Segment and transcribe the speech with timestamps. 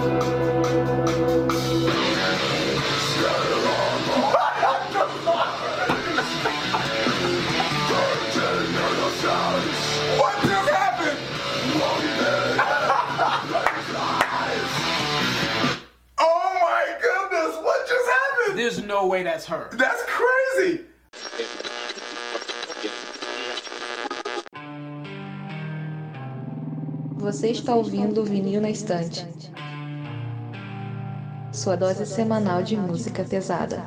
[18.54, 19.68] There's no way that's her.
[19.72, 20.84] That's crazy.
[27.16, 29.39] Você está ouvindo o Vinil na Estante.
[31.60, 33.84] Sua dose semanal de música pesada.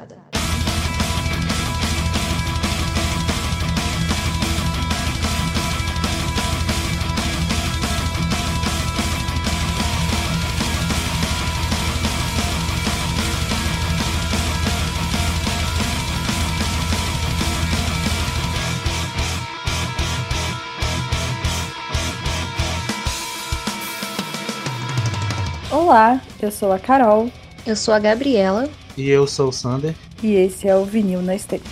[25.72, 27.32] Olá, eu sou a Carol
[27.66, 28.70] Eu sou a Gabriela.
[28.98, 29.96] E eu sou o Sander.
[30.22, 31.64] e esse é o Vinil na Estante.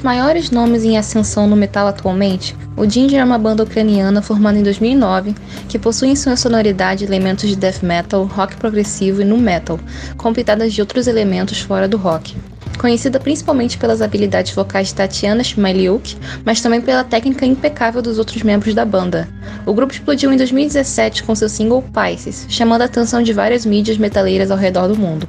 [0.00, 4.58] Dos maiores nomes em ascensão no metal atualmente, o Ginger é uma banda ucraniana formada
[4.58, 5.34] em 2009
[5.68, 9.78] que possui em sua sonoridade elementos de death metal, rock progressivo e nu metal,
[10.16, 12.34] com pitadas de outros elementos fora do rock.
[12.78, 18.42] Conhecida principalmente pelas habilidades vocais de Tatiana Shmailiuk, mas também pela técnica impecável dos outros
[18.42, 19.28] membros da banda.
[19.66, 23.98] O grupo explodiu em 2017 com seu single Pisces, chamando a atenção de várias mídias
[23.98, 25.28] metaleiras ao redor do mundo.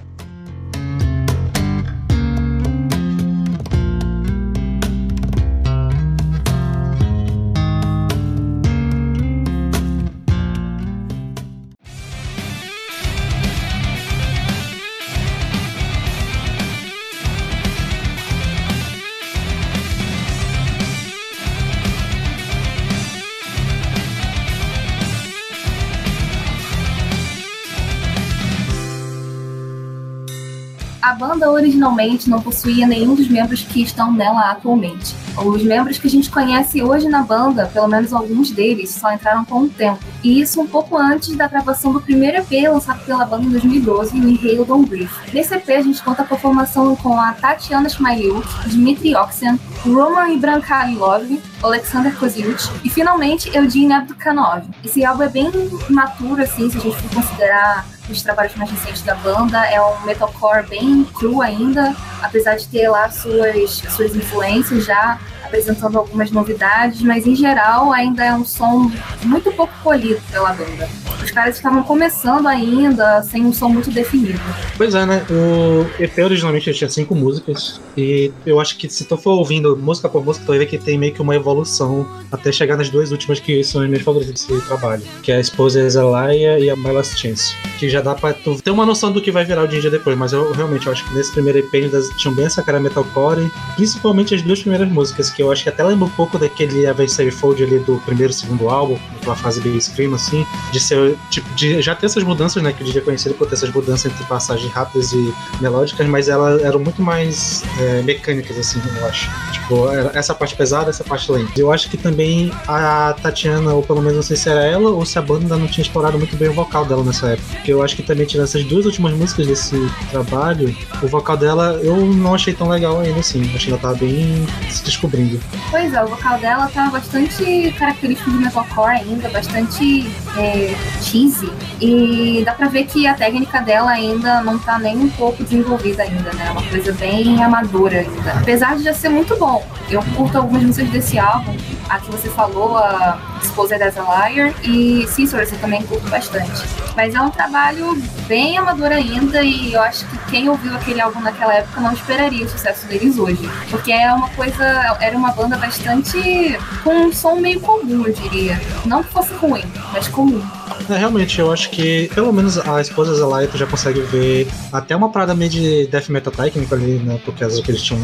[31.51, 35.15] Originalmente não possuía nenhum dos membros que estão nela atualmente.
[35.37, 39.45] Os membros que a gente conhece hoje na banda, pelo menos alguns deles, só entraram
[39.45, 39.99] com o tempo.
[40.23, 44.19] E isso um pouco antes da gravação do primeiro EP lançado pela banda em 2012,
[44.19, 45.11] o Inhale Don't Breathe.
[45.33, 50.29] Nesse EP a gente conta com a formação com a Tatiana Shmailiuk, Dmitry Oxen, Roman
[50.29, 54.63] Ibrankalilov, Alexander Koziuch e finalmente Eugene Abdukanov.
[54.83, 55.51] Esse álbum é bem
[55.89, 59.65] maturo, assim, se a gente for considerar os trabalhos mais recentes da banda.
[59.65, 65.19] É um metalcore bem cru ainda, apesar de ter lá suas, suas influências já
[65.51, 68.89] apresentando algumas novidades, mas em geral ainda é um som
[69.25, 70.89] muito pouco polido pela banda.
[71.21, 74.39] Os caras estavam começando ainda, sem um som muito definido.
[74.75, 75.23] Pois é, né?
[75.29, 77.79] O EP originalmente tinha cinco músicas.
[77.95, 80.77] E eu acho que se tu for ouvindo música por música, tu vai ver que
[80.77, 84.33] tem meio que uma evolução até chegar nas duas últimas que são as minhas favoritas
[84.33, 85.03] desse trabalho.
[85.21, 87.55] Que é a Esposa Zelaya e a My Last Chance.
[87.77, 90.17] Que já dá pra tu ter uma noção do que vai virar o Ginger depois.
[90.17, 93.51] Mas eu realmente eu acho que nesse primeiro EP eles tinham bem essa cara metalcore.
[93.75, 97.31] Principalmente as duas primeiras músicas, que eu acho que até lembra um pouco daquele Avenged
[97.31, 101.81] Fold ali do primeiro segundo álbum, aquela fase bem scream, assim, de ser, tipo, de
[101.81, 104.71] já ter essas mudanças, né, que DJ é conhecido por ter essas mudanças entre passagens
[104.71, 109.29] rápidas e melódicas, mas elas eram muito mais é, mecânicas, assim, eu acho.
[109.51, 111.51] Tipo, essa parte pesada, essa parte lenta.
[111.59, 115.05] Eu acho que também a Tatiana, ou pelo menos não sei se era ela, ou
[115.05, 117.47] se a banda ainda não tinha explorado muito bem o vocal dela nessa época.
[117.51, 119.75] Porque eu acho que também, tirando essas duas últimas músicas desse
[120.09, 123.43] trabalho, o vocal dela eu não achei tão legal ainda, assim.
[123.55, 125.30] Acho que ela tava bem se descobrindo.
[125.69, 131.51] Pois é, o vocal dela tá bastante característico de metalcore ainda, bastante é, cheesy.
[131.79, 136.03] E dá pra ver que a técnica dela ainda não tá nem um pouco desenvolvida
[136.03, 136.45] ainda, né?
[136.47, 138.31] É uma coisa bem amadora ainda.
[138.33, 139.65] Apesar de já ser muito bom.
[139.89, 141.55] Eu curto algumas músicas desse álbum.
[141.91, 146.63] A que você falou, a Exposed as a Liar, e Scissors eu também curto bastante.
[146.95, 151.19] Mas é um trabalho bem amador ainda e eu acho que quem ouviu aquele álbum
[151.19, 153.41] naquela época não esperaria o sucesso deles hoje.
[153.69, 154.63] Porque é uma coisa,
[155.01, 158.57] era uma banda bastante com um som meio comum, eu diria.
[158.85, 160.41] Não que fosse ruim, mas comum.
[160.89, 164.95] É, realmente, eu acho que pelo menos a esposa Zelaya tu já consegue ver até
[164.95, 167.19] uma parada meio de death metal técnico ali, né?
[167.23, 168.01] Por causa que eles tinham.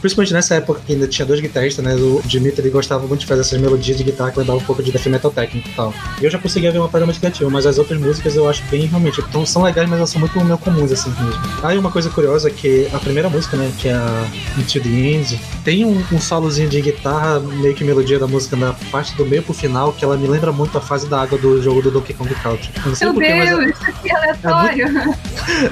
[0.00, 1.94] Principalmente nessa época que ainda tinha dois guitarristas, né?
[1.94, 4.90] O Dimitri gostava muito de fazer essas melodias de guitarra que lembravam um pouco de
[4.90, 5.94] death metal técnico e tal.
[6.20, 8.86] Eu já conseguia ver uma parada muito criativa, mas as outras músicas eu acho bem
[8.86, 9.20] realmente.
[9.20, 11.40] Então, são legais, mas elas são muito meio comuns assim mesmo.
[11.62, 13.70] Aí uma coisa curiosa é que a primeira música, né?
[13.78, 14.26] Que é a
[14.58, 18.72] Into the End, tem um, um solozinho de guitarra, meio que melodia da música na
[18.90, 21.62] parte do meio pro final, que ela me lembra muito a fase da água do
[21.62, 22.70] jogo do Donkey Kong Country.
[22.86, 24.86] Não sei Meu porquê, mas é- Deus, que aleatório.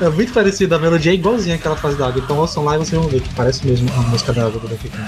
[0.00, 2.21] é muito parecido, a melodia é igualzinha àquela fase da água.
[2.23, 4.69] Então ouçam lá e vocês vão ver que parece mesmo a música da água do
[4.69, 5.03] Donkey Kong.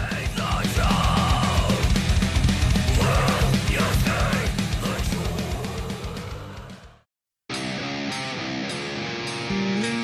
[9.51, 10.04] Em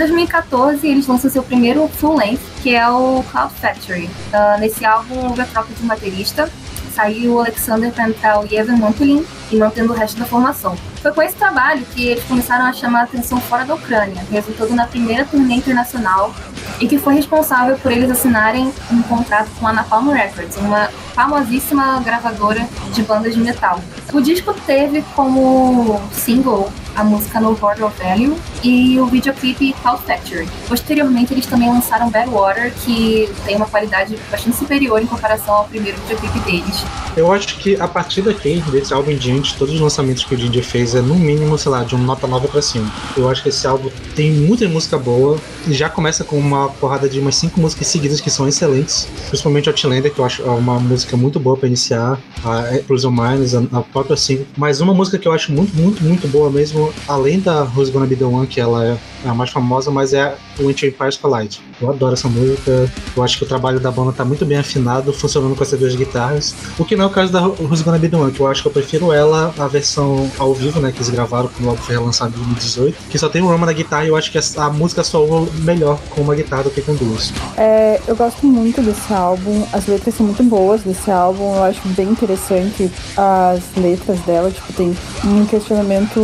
[0.00, 4.08] 2014, eles lançam seu primeiro full length, que é o Cloud Factory.
[4.32, 6.50] Ah, nesse álbum houve a troca de um baterista,
[6.94, 10.74] saiu o Alexander para entrar o Yevhen Montulin e mantendo o resto da formação.
[11.02, 14.74] Foi com esse trabalho que eles começaram a chamar a atenção fora da Ucrânia, resultando
[14.74, 16.34] na primeira turnê internacional
[16.80, 22.00] e que foi responsável por eles assinarem um contrato com a Napalm Records, uma famosíssima
[22.00, 23.80] gravadora de bandas de metal.
[24.12, 30.02] O disco teve como single a música No Border of Value e o videoclipe Cloud
[30.04, 30.48] Factory.
[30.68, 35.64] Posteriormente, eles também lançaram Bad Water, que tem uma qualidade bastante superior em comparação ao
[35.64, 36.84] primeiro videoclipe deles.
[37.16, 40.38] Eu acho que a partir daqui, desse álbum em diante, todos os lançamentos que o
[40.38, 42.90] Ginger fez é no mínimo, sei lá, de uma nota 9 pra cima.
[43.16, 47.08] Eu acho que esse álbum tem muita música boa, e já começa com uma porrada
[47.08, 51.16] de umas cinco músicas seguidas que são excelentes, principalmente Outlander, que eu acho uma música
[51.16, 54.46] muito boa pra iniciar, a Explosion Minds, a, a própria single.
[54.56, 58.06] Mas uma música que eu acho muito, muito, muito boa mesmo, além da Who's Gonna
[58.06, 61.60] Be The One, que ela é a mais famosa, mas é o Entre Empires Collide.
[61.80, 65.12] Eu adoro essa música, eu acho que o trabalho da banda tá muito bem afinado,
[65.12, 68.08] funcionando com essas duas guitarras, o que não é o caso da Who's Gonna Be
[68.08, 70.98] The One, que eu acho que eu prefiro ela, a versão ao vivo, né, que
[70.98, 73.72] eles gravaram quando o álbum foi relançado em 2018, que só tem o Roma na
[73.72, 76.82] guitarra e eu acho que a, a música soa melhor com uma guitarra do que
[76.82, 77.32] com duas.
[77.56, 81.80] É, eu gosto muito desse álbum, as letras são muito boas desse álbum, eu acho
[81.88, 86.20] bem interessante as letras dela, tipo, tem um questionamento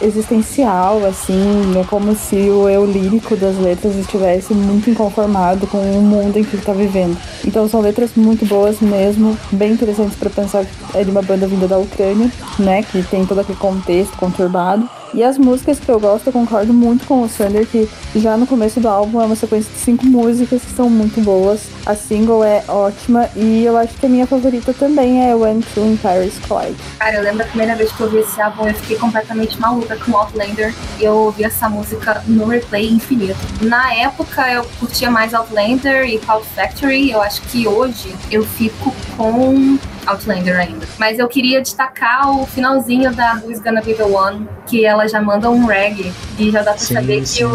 [0.00, 1.45] existencial, assim,
[1.78, 6.44] é como se o eu lírico das letras estivesse muito inconformado com o mundo em
[6.44, 7.16] que ele tá vivendo.
[7.44, 10.64] Então são letras muito boas mesmo, bem interessantes para pensar
[10.94, 14.88] é de uma banda vinda da Ucrânia, né, que tem todo aquele contexto conturbado.
[15.16, 18.46] E as músicas que eu gosto, eu concordo muito com o Sander, que já no
[18.46, 21.70] começo do álbum é uma sequência de cinco músicas que são muito boas.
[21.86, 25.86] A single é ótima e eu acho que a minha favorita também é When Two
[25.86, 26.76] in Paris Collide.
[26.98, 29.96] Cara, eu lembro a primeira vez que eu ouvi esse álbum, eu fiquei completamente maluca
[29.96, 33.38] com Outlander e eu ouvi essa música no replay infinito.
[33.62, 38.94] Na época eu curtia mais Outlander e Cloud Factory, eu acho que hoje eu fico
[39.16, 40.86] com Outlander ainda.
[40.98, 45.20] Mas eu queria destacar o finalzinho da Who's Gonna Be The One, que ela já
[45.20, 47.36] manda um reggae e já dá pra Sim, saber sim.
[47.38, 47.48] que o,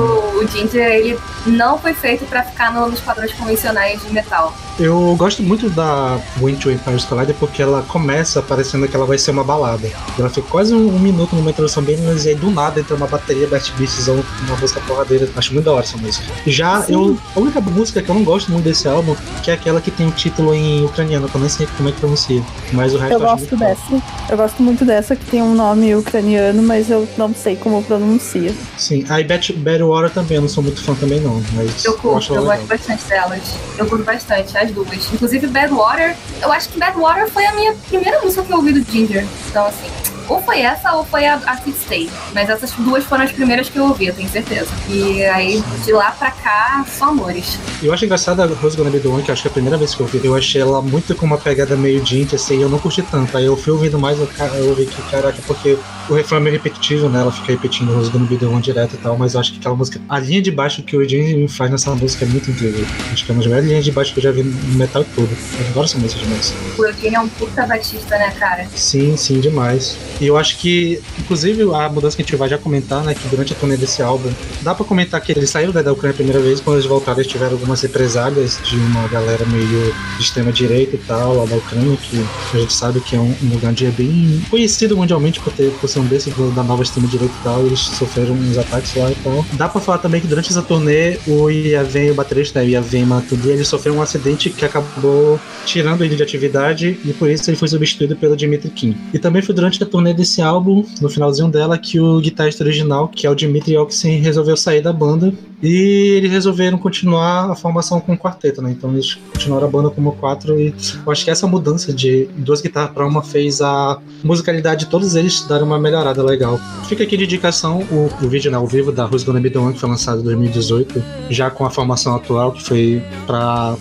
[0.44, 4.53] o Ginger, ele não foi feito pra ficar no- nos padrões convencionais de metal.
[4.80, 9.18] Eu gosto muito da Win to Empires Collide porque ela começa parecendo que ela vai
[9.18, 9.88] ser uma balada.
[10.18, 13.06] Ela fica quase um, um minuto numa introdução bem, mas aí do nada entra uma
[13.06, 15.30] bateria Bert Beats ou uma música porradeira.
[15.36, 16.25] Acho muito da hora essa música.
[16.48, 19.79] Já eu, a única música que eu não gosto muito desse álbum, que é aquela
[19.81, 22.41] que tem o título em ucraniano, que eu nem sei como é que pronuncia.
[22.74, 23.65] Mas o resto Eu acho gosto muito bom.
[23.65, 24.03] dessa.
[24.31, 28.53] Eu gosto muito dessa que tem um nome ucraniano, mas eu não sei como pronuncia.
[28.77, 31.93] Sim, a Bad, Bad Water também, eu não sou muito fã também não, mas Eu
[31.98, 33.41] curto, eu ela gosto bastante delas.
[33.77, 35.13] Eu curto bastante, as duas.
[35.13, 38.57] Inclusive Bad Water, eu acho que Bad Water foi a minha primeira música que eu
[38.57, 39.25] ouvi do Ginger.
[39.50, 39.88] Então, assim,
[40.27, 42.09] ou foi essa ou foi a, a Fit Stay.
[42.33, 44.69] Mas essas duas foram as primeiras que eu ouvi, eu tenho certeza.
[44.89, 47.59] E aí, de lá pra cá, só amores.
[47.81, 49.77] Eu acho engraçado a Rose Gonna Be The One, que acho que é a primeira
[49.77, 50.21] vez que eu ouvi.
[50.23, 53.37] Eu achei ela muito com uma pegada meio gente, assim, eu não curti tanto.
[53.37, 55.77] Aí eu fui ouvindo mais, eu, eu ouvi que, caraca, porque
[56.09, 57.21] o refrão é meio repetitivo, né?
[57.21, 59.59] Ela fica repetindo Rose Gonna Be The One direto e tal, mas eu acho que
[59.59, 62.85] aquela música, a linha de baixo que o Jim faz nessa música é muito incrível.
[63.11, 65.05] Acho que é uma das melhores linhas de baixo que eu já vi no metal
[65.15, 65.29] todo.
[65.59, 66.53] Eu adoro essa música demais.
[66.77, 68.67] O Eugene é um puta batista, né, cara?
[68.75, 69.97] Sim, sim, demais.
[70.21, 73.27] E eu acho que, inclusive, a mudança que a gente vai já comentar, né, que
[73.27, 74.29] durante a turnê desse álbum,
[74.61, 77.31] dá pra comentar que eles saíram da Ucrânia a primeira vez, quando eles voltaram, eles
[77.31, 82.23] tiveram algumas represálias de uma galera meio de extrema-direita e tal, lá da Ucrânia, que
[82.53, 85.71] a gente sabe que é um, um lugar onde é bem conhecido mundialmente por, ter,
[85.71, 89.15] por ser um desses da nova extrema-direita e tal, eles sofreram uns ataques lá e
[89.15, 89.43] tal.
[89.53, 93.05] Dá pra falar também que durante essa turnê, o Yavin, o baterista, né, o Yavin
[93.05, 97.57] Matuidi, ele sofreu um acidente que acabou tirando ele de atividade e por isso ele
[97.57, 98.95] foi substituído pelo Dimitri Kim.
[99.11, 102.63] E também foi durante a turnê turnê desse álbum, no finalzinho dela, que o guitarrista
[102.63, 105.34] original, que é o Dmitry Oxen, resolveu sair da banda.
[105.63, 108.72] E eles resolveram continuar a formação com o quarteto, né?
[108.72, 110.60] Então eles continuaram a banda como quatro.
[110.60, 110.74] E
[111.06, 115.15] eu acho que essa mudança de duas guitarras para uma fez a musicalidade de todos
[115.15, 116.60] eles dar uma melhorada legal.
[116.88, 119.60] Fica aqui de indicação o, o vídeo né, ao vivo da Who's Gonna Be The
[119.60, 123.77] One, que foi lançado em 2018, já com a formação atual, que foi para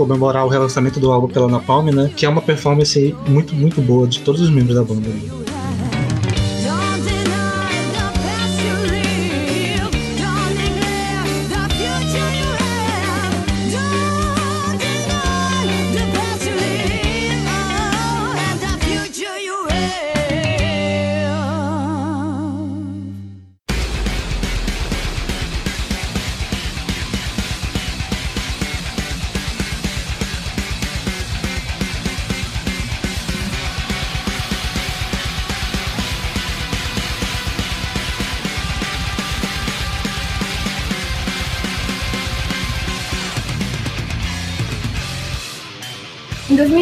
[0.00, 2.10] comemorar o relançamento do álbum pela Napalm, né?
[2.16, 5.39] Que é uma performance muito, muito boa de todos os membros da banda.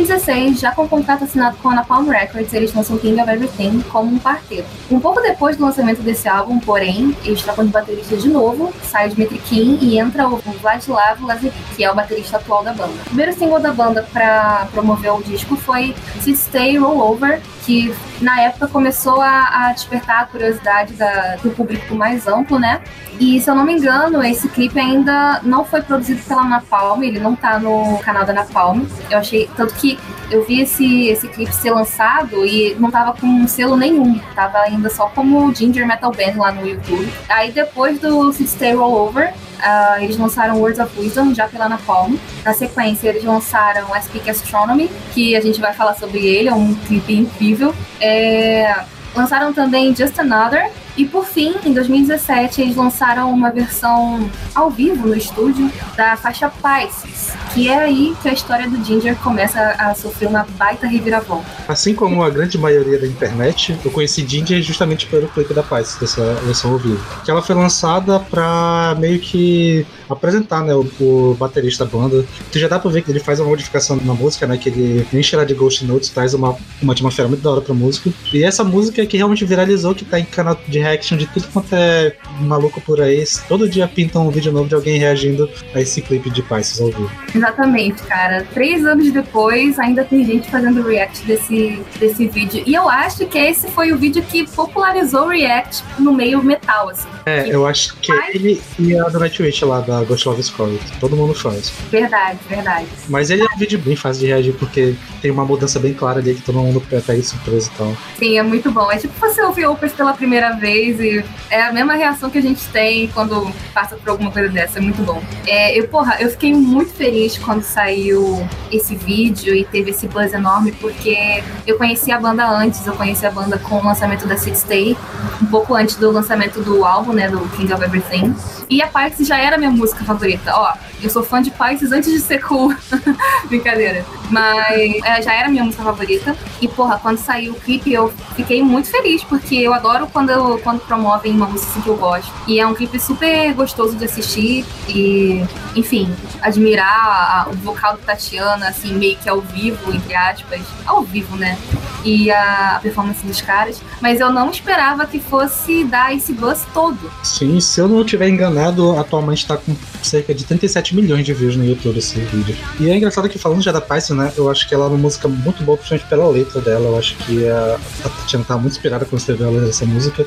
[0.09, 3.81] 2016, já com o contrato assinado com a Napalm Records, eles lançam King of Everything
[3.91, 4.67] como um quarteto.
[4.91, 9.11] Um pouco depois do lançamento desse álbum, porém, eles trocam de baterista de novo, sai
[9.11, 12.93] Dmitry King e entra o Vladislav Lazevic, que é o baterista atual da banda.
[12.93, 17.95] O primeiro single da banda para promover o disco foi Sit Stay Roll Over, que
[18.21, 22.81] na época começou a, a despertar a curiosidade da, do público mais amplo, né?
[23.21, 27.19] E se eu não me engano, esse clipe ainda não foi produzido pela Napalm, ele
[27.19, 28.87] não tá no canal da Napalm.
[29.11, 29.98] Eu achei, tanto que
[30.31, 34.91] eu vi esse, esse clipe ser lançado e não tava com selo nenhum, tava ainda
[34.91, 37.09] só como Ginger Metal Band lá no YouTube.
[37.29, 42.15] Aí depois do Stay Roll Over, Uh, eles lançaram Words of Wisdom já pela Napalm.
[42.45, 46.55] Na sequência, eles lançaram I Speak Astronomy, que a gente vai falar sobre ele, é
[46.55, 47.75] um clipe incrível.
[48.01, 48.85] É...
[49.17, 55.07] Lançaram também Just Another, e por fim, em 2017, eles lançaram uma versão ao vivo
[55.07, 59.95] no estúdio da faixa Pisces, que é aí que a história do Ginger começa a
[59.95, 61.47] sofrer uma baita reviravolta.
[61.69, 65.97] Assim como a grande maioria da internet, eu conheci Ginger justamente pelo clipe da Pisces,
[66.01, 67.01] dessa versão ao vivo.
[67.25, 72.25] Que ela foi lançada pra meio que apresentar, né, o, o, baterista da banda.
[72.51, 75.07] Tu já dá pra ver que ele faz uma modificação na música, né, que ele
[75.13, 78.11] enche ela de Ghost Notes, traz uma, uma atmosfera muito da hora pra música.
[78.33, 81.75] E essa música que realmente viralizou, que tá em canal de reaction de tudo quanto
[81.75, 83.25] é maluco por aí.
[83.49, 86.89] Todo dia pintam um vídeo novo de alguém reagindo a esse clipe de Pisces ao
[86.89, 87.11] vivo.
[87.35, 88.47] Exatamente, cara.
[88.53, 92.63] Três anos depois, ainda tem gente fazendo react desse, desse vídeo.
[92.67, 96.91] E eu acho que esse foi o vídeo que popularizou o react no meio metal,
[96.91, 97.09] assim.
[97.27, 100.81] É, eu acho que ele e a do Nightwish lá, da Ghost Love Story.
[101.01, 101.73] Todo mundo faz.
[101.91, 102.87] Verdade, verdade.
[103.09, 106.21] Mas ele é um vídeo bem fácil de reagir, porque tem uma mudança bem clara
[106.21, 107.97] ali que todo mundo pega surpresa e tal.
[108.19, 108.91] Sim, é muito bom.
[108.91, 112.43] É tipo você ouvir Opus pela primeira vez e é a mesma reação que a
[112.43, 114.79] gente tem quando passa por alguma coisa dessa.
[114.79, 115.23] É muito bom.
[115.47, 120.33] É, eu, porra, eu fiquei muito feliz quando saiu esse vídeo e teve esse buzz
[120.33, 124.37] enorme, porque eu conheci a banda antes, eu conheci a banda com o lançamento da
[124.37, 124.97] Six Stay,
[125.43, 128.35] um pouco antes do lançamento do álbum, né, do King of Everything.
[128.71, 130.53] E a Pisces já era minha música favorita.
[130.55, 130.73] Ó,
[131.03, 132.75] eu sou fã de Pisces antes de ser cool.
[133.47, 134.05] Brincadeira.
[134.31, 136.37] Mas é, já era minha música favorita.
[136.61, 140.59] E, porra, quando saiu o clipe, eu fiquei muito feliz, porque eu adoro quando, eu,
[140.63, 142.33] quando promovem uma música assim que eu gosto.
[142.47, 144.65] E é um clipe super gostoso de assistir.
[144.89, 146.13] E, enfim,
[146.43, 150.61] admirar o vocal do Tatiana, assim, meio que ao vivo, entre aspas.
[150.85, 151.59] Ao vivo, né?
[152.05, 153.81] E a, a performance dos caras.
[154.01, 156.99] Mas eu não esperava que fosse dar esse buzz todo.
[157.23, 161.57] Sim, se eu não estiver enganado, atualmente tá com cerca de 37 milhões de views
[161.57, 162.57] no YouTube esse vídeo.
[162.81, 164.33] E é engraçado que falando já da Python, né?
[164.37, 166.87] Eu acho que ela é uma música muito boa, principalmente pela letra dela.
[166.89, 170.27] Eu acho que a, a Tatiana tá muito inspirada quando escreveu essa música.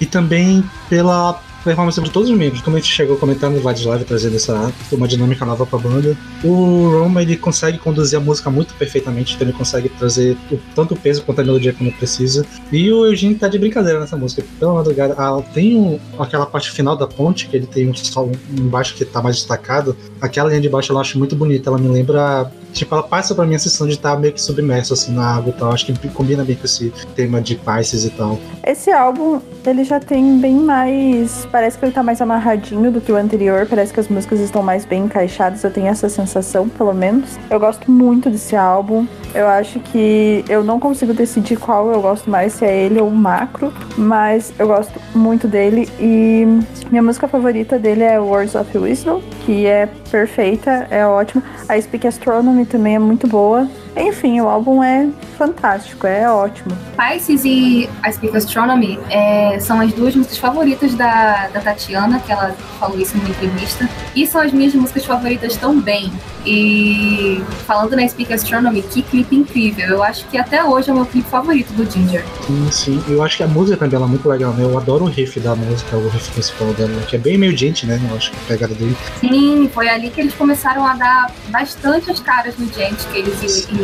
[0.00, 4.02] E também pela performance de todos os membros, como a gente chegou comentando no Vladislav
[4.04, 6.16] trazendo essa uma dinâmica nova pra banda.
[6.42, 10.94] O Roma ele consegue conduzir a música muito perfeitamente, então ele consegue trazer o, tanto
[10.94, 12.46] o peso quanto a melodia quando precisa.
[12.72, 14.44] E o Eugene tá de brincadeira nessa música.
[14.58, 18.32] Pela madrugada, ah, tem um, aquela parte final da ponte, que ele tem um sol
[18.56, 19.96] embaixo que tá mais destacado.
[20.20, 23.44] Aquela linha de baixo eu acho muito bonita, ela me lembra Tipo, ela passa pra
[23.44, 25.72] mim a sensação de estar meio que submerso assim na água e tal.
[25.72, 28.38] Acho que combina bem com esse tema de Pisces e tal.
[28.64, 31.46] Esse álbum, ele já tem bem mais.
[31.50, 33.66] Parece que ele tá mais amarradinho do que o anterior.
[33.68, 35.64] Parece que as músicas estão mais bem encaixadas.
[35.64, 37.38] Eu tenho essa sensação, pelo menos.
[37.50, 39.06] Eu gosto muito desse álbum.
[39.34, 43.08] Eu acho que eu não consigo decidir qual eu gosto mais, se é ele ou
[43.08, 43.72] o Macro.
[43.96, 45.88] Mas eu gosto muito dele.
[45.98, 46.46] E
[46.90, 51.42] minha música favorita dele é Words of Wisdom, que é perfeita, é ótima.
[51.68, 53.68] A Speak Astronomy também é muito boa.
[53.96, 56.76] Enfim, o álbum é fantástico, é ótimo.
[56.96, 62.32] Pisces e I Speak Astronomy é, são as duas músicas favoritas da, da Tatiana, que
[62.32, 63.88] ela falou isso numa entrevista.
[64.14, 66.12] E são as minhas músicas favoritas também.
[66.46, 69.86] E falando na Speak Astronomy, que clipe incrível.
[69.86, 72.24] Eu acho que até hoje é o meu clipe favorito do Ginger.
[72.46, 73.04] Sim, sim.
[73.08, 74.64] Eu acho que a música também é muito legal, né?
[74.64, 77.86] Eu adoro o riff da música, o riff principal dela, que é bem meio gente,
[77.86, 78.00] né?
[78.10, 78.96] Eu acho que a pegada dele.
[79.20, 83.38] Sim, foi ali que eles começaram a dar bastante as caras no gente que eles,
[83.38, 83.76] sim,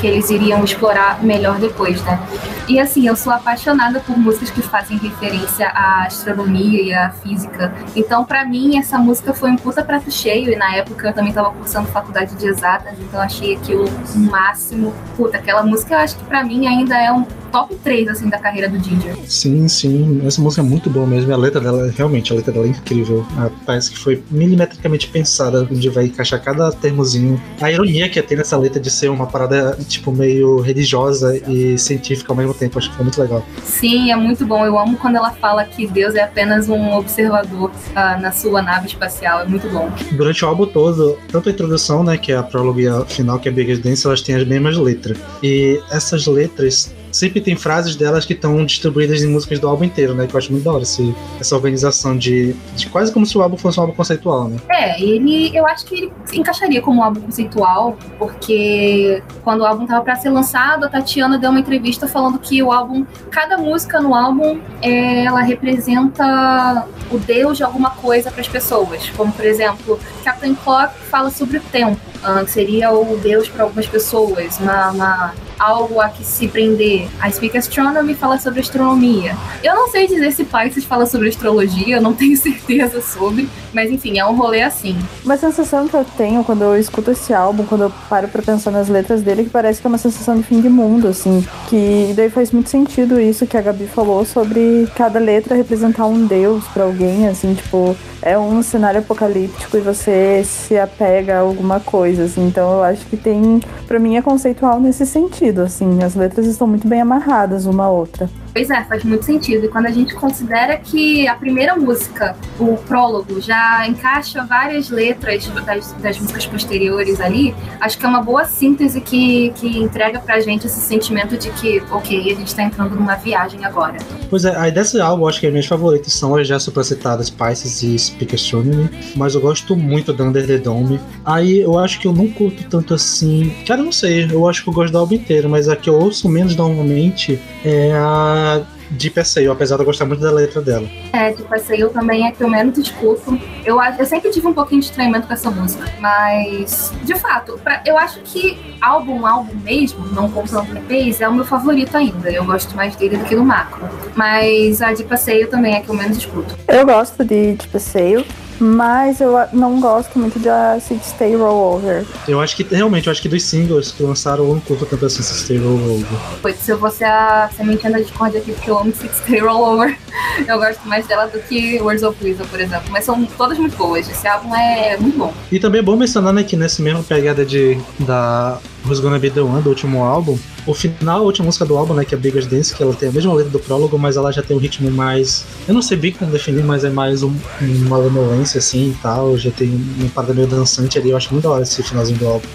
[0.00, 2.18] que eles iriam explorar melhor depois, né?
[2.66, 7.74] E assim, eu sou apaixonada por músicas que fazem referência à astronomia e à física.
[7.94, 10.50] Então, para mim, essa música foi um puta prato cheio.
[10.50, 14.94] E na época eu também tava cursando faculdade de exatas, então achei aquilo o máximo.
[15.16, 18.36] Puta, aquela música eu acho que para mim ainda é um top 3, assim, da
[18.36, 19.16] carreira do Ginger.
[19.28, 20.20] Sim, sim.
[20.26, 21.32] Essa música é muito boa mesmo.
[21.32, 23.24] A letra dela, realmente, a letra dela é incrível.
[23.38, 27.40] Ah, parece que foi milimetricamente pensada, onde vai encaixar cada termozinho.
[27.60, 32.32] A ironia que tem nessa letra de ser uma parada, tipo, meio religiosa e científica
[32.32, 32.76] ao mesmo tempo.
[32.76, 33.46] Acho que foi muito legal.
[33.62, 34.66] Sim, é muito bom.
[34.66, 38.88] Eu amo quando ela fala que Deus é apenas um observador uh, na sua nave
[38.88, 39.42] espacial.
[39.42, 39.88] É muito bom.
[40.10, 43.38] Durante o álbum todo, tanto a introdução, né, que é a prólogo e a final,
[43.38, 45.16] que é Big Dance, elas têm as mesmas letras.
[45.40, 50.14] E essas letras sempre tem frases delas que estão distribuídas em músicas do álbum inteiro,
[50.14, 50.26] né?
[50.26, 53.42] Que eu acho muito da hora esse, essa organização de, de quase como se o
[53.42, 54.56] álbum fosse um álbum conceitual, né?
[54.68, 59.86] É, ele eu acho que ele encaixaria como um álbum conceitual, porque quando o álbum
[59.86, 64.00] tava para ser lançado, a Tatiana deu uma entrevista falando que o álbum, cada música
[64.00, 69.08] no álbum, é, ela representa o deus de alguma coisa para as pessoas.
[69.10, 72.00] Como, por exemplo, Captain Clock fala sobre o tempo,
[72.44, 77.08] que seria o deus para algumas pessoas, uma, uma algo a que se prender.
[77.20, 79.36] A Speak Astronomy fala sobre astronomia.
[79.62, 83.90] Eu não sei dizer se Pisces fala sobre astrologia, eu não tenho certeza sobre, mas
[83.90, 84.96] enfim, é um rolê assim.
[85.24, 88.70] Uma sensação que eu tenho quando eu escuto esse álbum, quando eu paro pra pensar
[88.70, 91.44] nas letras dele, que parece que é uma sensação de fim de mundo, assim.
[91.68, 96.26] Que daí faz muito sentido isso que a Gabi falou sobre cada letra representar um
[96.26, 101.78] deus para alguém, assim, tipo, é um cenário apocalíptico e você se apega a alguma
[101.78, 102.46] coisa, assim.
[102.46, 106.02] Então eu acho que tem, para mim é conceitual nesse sentido, assim.
[106.02, 108.28] As letras estão muito bem amarradas uma à outra.
[108.54, 109.64] Pois é, faz muito sentido.
[109.64, 115.44] E quando a gente considera que a primeira música, o prólogo, já encaixa várias letras
[115.66, 120.38] das, das músicas posteriores ali, acho que é uma boa síntese que, que entrega pra
[120.38, 123.98] gente esse sentimento de que, ok, a gente tá entrando numa viagem agora.
[124.30, 127.82] Pois é, aí desse álbum, acho que as minhas favoritas são as já supracitadas Pisces
[127.82, 131.00] e Speak Astronomy, mas eu gosto muito da Under the Dome.
[131.24, 133.52] Aí eu acho que eu não curto tanto assim.
[133.66, 135.90] Cara, eu não sei, eu acho que eu gosto do álbum inteiro, mas a que
[135.90, 138.43] eu ouço menos normalmente é a
[138.90, 140.88] de Passeio, apesar de eu gostar muito da letra dela.
[141.12, 143.38] É, de Passeio também é que eu menos escuto.
[143.64, 147.82] Eu, eu sempre tive um pouquinho de estranhamento com essa música, mas, de fato, pra,
[147.86, 152.30] eu acho que álbum, álbum mesmo, não comprando EPs, é o meu favorito ainda.
[152.30, 153.88] Eu gosto mais dele do que do Macro.
[154.14, 156.56] Mas a de Passeio também é que eu menos escuto.
[156.68, 158.24] Eu gosto de, de Passeio.
[158.58, 162.04] Mas eu não gosto muito de Acid Stay Rollover.
[162.28, 165.06] Eu acho que, realmente, eu acho que dos singles que lançaram, eu não curto tanto
[165.06, 166.18] assim Acid Stay Rollover.
[166.40, 169.96] Pois, se eu fosse a sementinha da Discord aqui, porque eu amo Acid Stay Rollover,
[170.46, 172.90] eu gosto mais dela do que Words of Wisdom, por exemplo.
[172.90, 174.08] Mas são todas muito boas.
[174.08, 175.34] Esse álbum é muito bom.
[175.50, 179.30] E também é bom mencionar, né, que nessa mesma pegada de, da Who's Gonna Be
[179.30, 182.18] The One, do último álbum, o final, a última música do álbum, né, que é
[182.18, 184.60] Biggest Dance, que ela tem a mesma letra do prólogo, mas ela já tem um
[184.60, 185.44] ritmo mais.
[185.66, 189.36] Eu não sei bem como definir, mas é mais um, uma lamolência assim e tal.
[189.36, 189.68] Já tem
[189.98, 191.10] uma parada meio dançante ali.
[191.10, 192.46] Eu acho muito da hora esse finalzinho do álbum.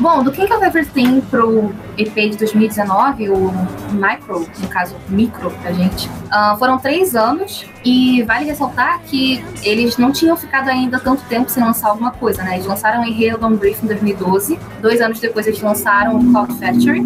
[0.00, 3.52] Bom, do King of Everything pro EP de 2019, o
[3.92, 9.96] Micro, no caso, Micro pra gente, uh, foram três anos e vale ressaltar que eles
[9.96, 12.54] não tinham ficado ainda tanto tempo sem lançar alguma coisa, né?
[12.54, 17.00] Eles lançaram Inhaled on Brief em 2012, dois anos depois eles lançaram Cloud Factory,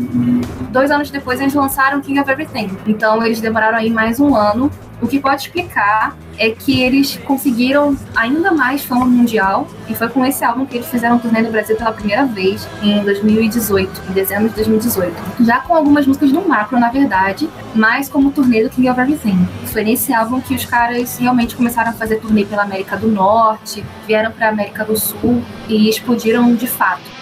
[0.71, 2.71] dois anos depois eles lançaram King of Everything.
[2.87, 7.97] Então eles demoraram aí mais um ano o que pode explicar é que eles conseguiram
[8.15, 11.51] ainda mais fama mundial e foi com esse álbum que eles fizeram um turnê no
[11.51, 15.45] Brasil pela primeira vez em 2018, em dezembro de 2018.
[15.45, 19.47] Já com algumas músicas do Macro, na verdade, mas como turnê do King of Everything.
[19.67, 23.85] Foi nesse álbum que os caras realmente começaram a fazer turnê pela América do Norte,
[24.07, 27.17] vieram para América do Sul e explodiram de fato.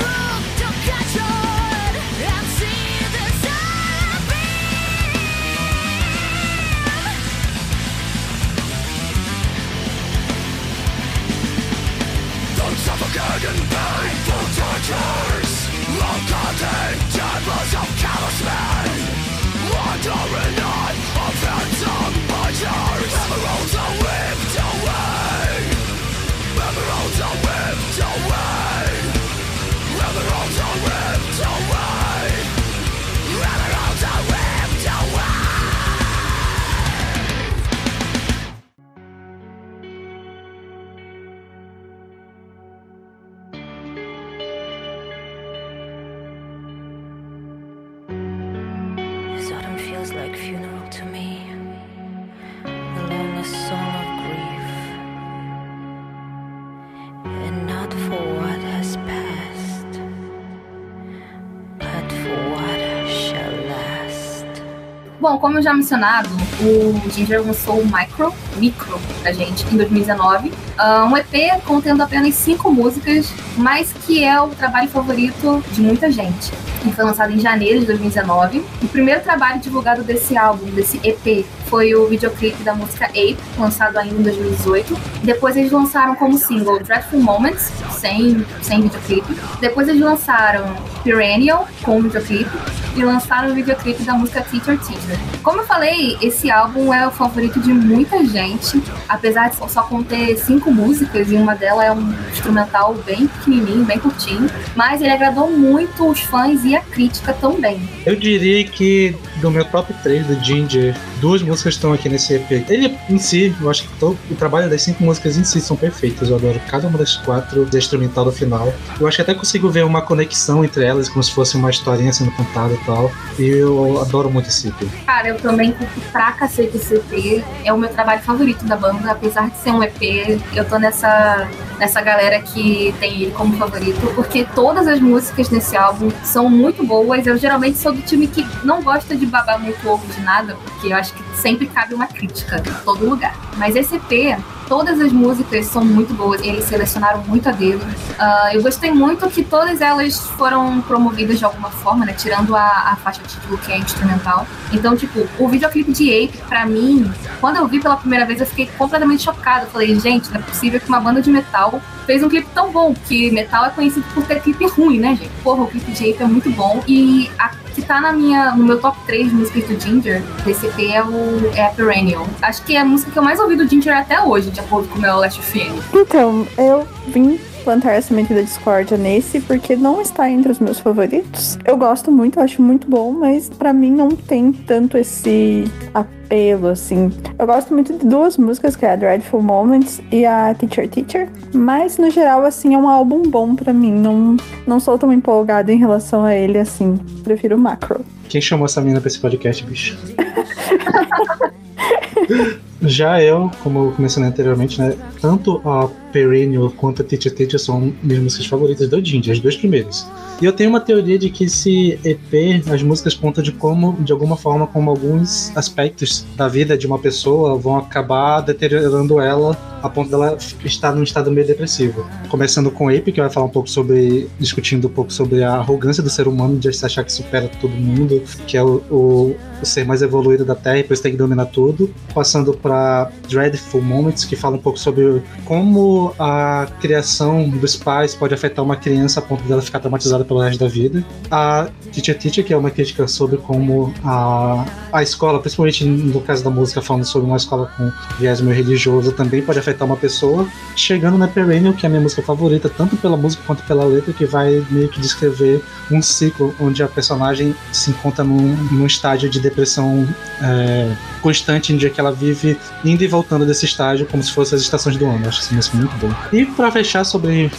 [65.31, 70.51] Bom, como eu já mencionado, o Ginger lançou o Micro, Micro pra gente em 2019.
[70.77, 76.11] Ah, um EP contendo apenas cinco músicas, mas que é o trabalho favorito de muita
[76.11, 76.51] gente.
[76.85, 78.63] E foi lançado em janeiro de 2019.
[78.81, 83.97] O primeiro trabalho divulgado desse álbum, desse EP, foi o videoclipe da música Ape, lançado
[83.97, 84.97] ainda em 2018.
[85.23, 89.37] Depois eles lançaram como single Dreadful Moments, sem, sem videoclipe.
[89.61, 92.51] Depois eles lançaram Perennial, com videoclipe.
[92.93, 95.17] E lançaram o videoclipe da música Teacher Teacher.
[95.41, 100.37] Como eu falei, esse álbum é o favorito de muita gente, apesar de só conter
[100.37, 104.49] cinco músicas e uma delas é um instrumental bem pequenininho, bem curtinho.
[104.75, 107.79] Mas ele agradou muito os fãs e a crítica também.
[108.05, 112.51] Eu diria que do meu top 3 do Ginger, duas músicas estão aqui nesse EP.
[112.69, 115.75] Ele em si, eu acho que todo, o trabalho das cinco músicas em si são
[115.75, 116.29] perfeitas.
[116.29, 118.73] Eu adoro cada uma das quatro, da instrumental do final.
[118.99, 122.11] Eu acho que até consigo ver uma conexão entre elas, como se fosse uma historinha
[122.13, 123.11] sendo contada e tal.
[123.39, 124.87] E eu adoro muito esse EP.
[125.05, 127.43] Cara, eu também curto pra cacete esse EP.
[127.63, 130.39] É o meu trabalho favorito da banda, apesar de ser um EP.
[130.53, 131.47] Eu tô nessa,
[131.81, 136.85] nessa galera que tem ele como favorito, porque todas as músicas nesse álbum são muito
[136.85, 137.25] boas.
[137.25, 140.93] Eu geralmente sou do time que não gosta de babar muito ovo de nada, porque
[140.93, 143.35] eu acho que sempre cabe uma crítica em todo lugar.
[143.57, 144.39] Mas esse EP,
[144.71, 146.41] todas as músicas são muito boas.
[146.41, 147.85] Eles selecionaram muito a dedo.
[148.17, 152.13] Ah, eu gostei muito que todas elas foram promovidas de alguma forma, né?
[152.13, 154.47] Tirando a, a faixa título, que é instrumental.
[154.71, 158.45] Então, tipo, o videoclipe de Ape, pra mim, quando eu vi pela primeira vez, eu
[158.45, 159.65] fiquei completamente chocada.
[159.65, 162.93] Falei, gente, não é possível que uma banda de metal fez um clipe tão bom,
[162.93, 165.31] porque metal é conhecido por ter clipe ruim, né, gente?
[165.41, 166.83] Porra, o clipe de Ape é muito bom.
[166.85, 170.91] E a que tá na minha, no meu top 3 músicas do Ginger, desse EP
[170.91, 172.27] é o é Perennial.
[172.41, 174.89] Acho que é a música que eu mais ouvi do Ginger até hoje, de acordo
[174.89, 175.79] com o meu Last FM.
[175.93, 180.79] Então, eu vim plantar a semente da discórdia nesse porque não está entre os meus
[180.79, 181.57] favoritos.
[181.65, 186.67] Eu gosto muito, eu acho muito bom, mas pra mim não tem tanto esse apelo
[186.67, 187.11] assim.
[187.37, 191.29] Eu gosto muito de duas músicas, que é a Dreadful Moments e a Teacher Teacher,
[191.53, 193.91] mas no geral assim é um álbum bom pra mim.
[193.91, 196.97] Não não sou tão empolgada em relação a ele assim.
[197.23, 198.05] Prefiro o Macro.
[198.29, 199.97] Quem chamou essa menina pra esse podcast, bicho?
[202.81, 204.95] Já eu, como eu mencionei anteriormente, né?
[205.21, 209.55] Tanto a Perennial quanto a Teacher Teacher são minhas músicas favoritas do Ginger, as duas
[209.55, 210.07] primeiras.
[210.41, 214.11] E eu tenho uma teoria de que esse EP, as músicas contam de como, de
[214.11, 219.89] alguma forma, como alguns aspectos da vida de uma pessoa vão acabar deteriorando ela a
[219.89, 222.05] ponto dela estar num estado meio depressivo.
[222.29, 226.03] Começando com Ape, que vai falar um pouco sobre, discutindo um pouco sobre a arrogância
[226.03, 229.65] do ser humano de se achar que supera todo mundo, que é o, o, o
[229.65, 231.93] ser mais evoluído da Terra e depois tem que dominar tudo.
[232.13, 238.33] Passando para Dreadful Moments, que fala um pouco sobre como a criação dos pais pode
[238.33, 241.03] afetar uma criança a ponto dela ficar traumatizada pelo resto da vida.
[241.29, 246.43] A Teacher Teacher, que é uma crítica sobre como a, a escola, principalmente no caso
[246.43, 250.47] da música, falando sobre uma escola com viés meio religioso, também pode afetar uma pessoa.
[250.75, 254.13] Chegando na Perennial, que é a minha música favorita, tanto pela música quanto pela letra,
[254.13, 259.29] que vai meio que descrever um ciclo onde a personagem se encontra num, num estágio
[259.29, 260.07] de depressão
[260.41, 264.61] é, constante, dia que ela vive indo e voltando desse estágio, como se fossem as
[264.61, 265.27] estações do ano.
[265.27, 266.15] Acho essa música muito boa.
[266.31, 267.51] E para fechar sobre,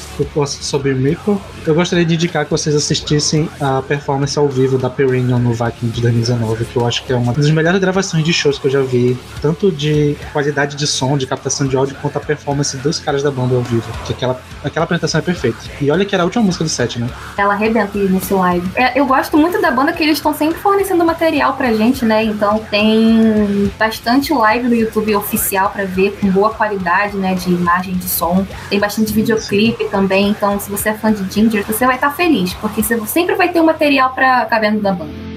[0.46, 5.38] sobre Miko, eu gostaria de indicar que vocês assistissem a performance ao vivo da Perennial
[5.38, 8.59] no Viking de 2019, que eu acho que é uma das melhores gravações de shows
[8.59, 12.20] que eu já vi, tanto de qualidade de som, de captação de áudio, quanto a
[12.20, 13.90] performance dos caras da banda ao vivo.
[14.05, 15.59] Que aquela, aquela apresentação é perfeita.
[15.81, 17.09] E olha que era a última música do set, né?
[17.37, 18.68] Ela arrebenta nesse live.
[18.75, 22.25] É, eu gosto muito da banda que eles estão sempre fornecendo material pra gente, né?
[22.25, 27.35] Então tem bastante live no YouTube oficial pra ver, com boa qualidade, né?
[27.35, 28.46] De imagem, de som.
[28.68, 30.31] Tem bastante videoclipe também.
[30.31, 33.50] Então, se você é fã de Ginger, você vai estar feliz, porque você sempre vai
[33.50, 35.32] ter um material ficar vendo da banda.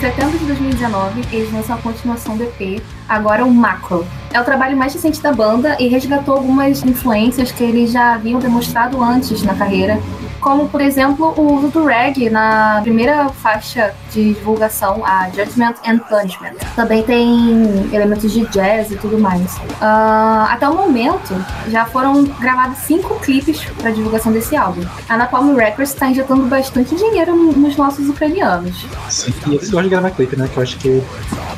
[0.00, 4.06] Setembro de 2019, eles lançam a continuação do EP, agora o Macro.
[4.32, 8.40] É o trabalho mais recente da banda e resgatou algumas influências que eles já haviam
[8.40, 10.00] demonstrado antes na carreira,
[10.40, 15.98] como por exemplo o uso do reggae na primeira faixa de divulgação, a Judgment and
[15.98, 16.54] Punishment.
[16.74, 19.56] Também tem elementos de jazz e tudo mais.
[19.56, 21.34] Uh, até o momento,
[21.68, 24.82] já foram gravados cinco clipes para divulgação desse álbum.
[25.08, 28.86] A Napalm Records está injetando bastante dinheiro nos nossos ucranianos.
[29.08, 30.48] Sim, e eles gostam de gravar clipe, né?
[30.52, 31.02] Que eu acho que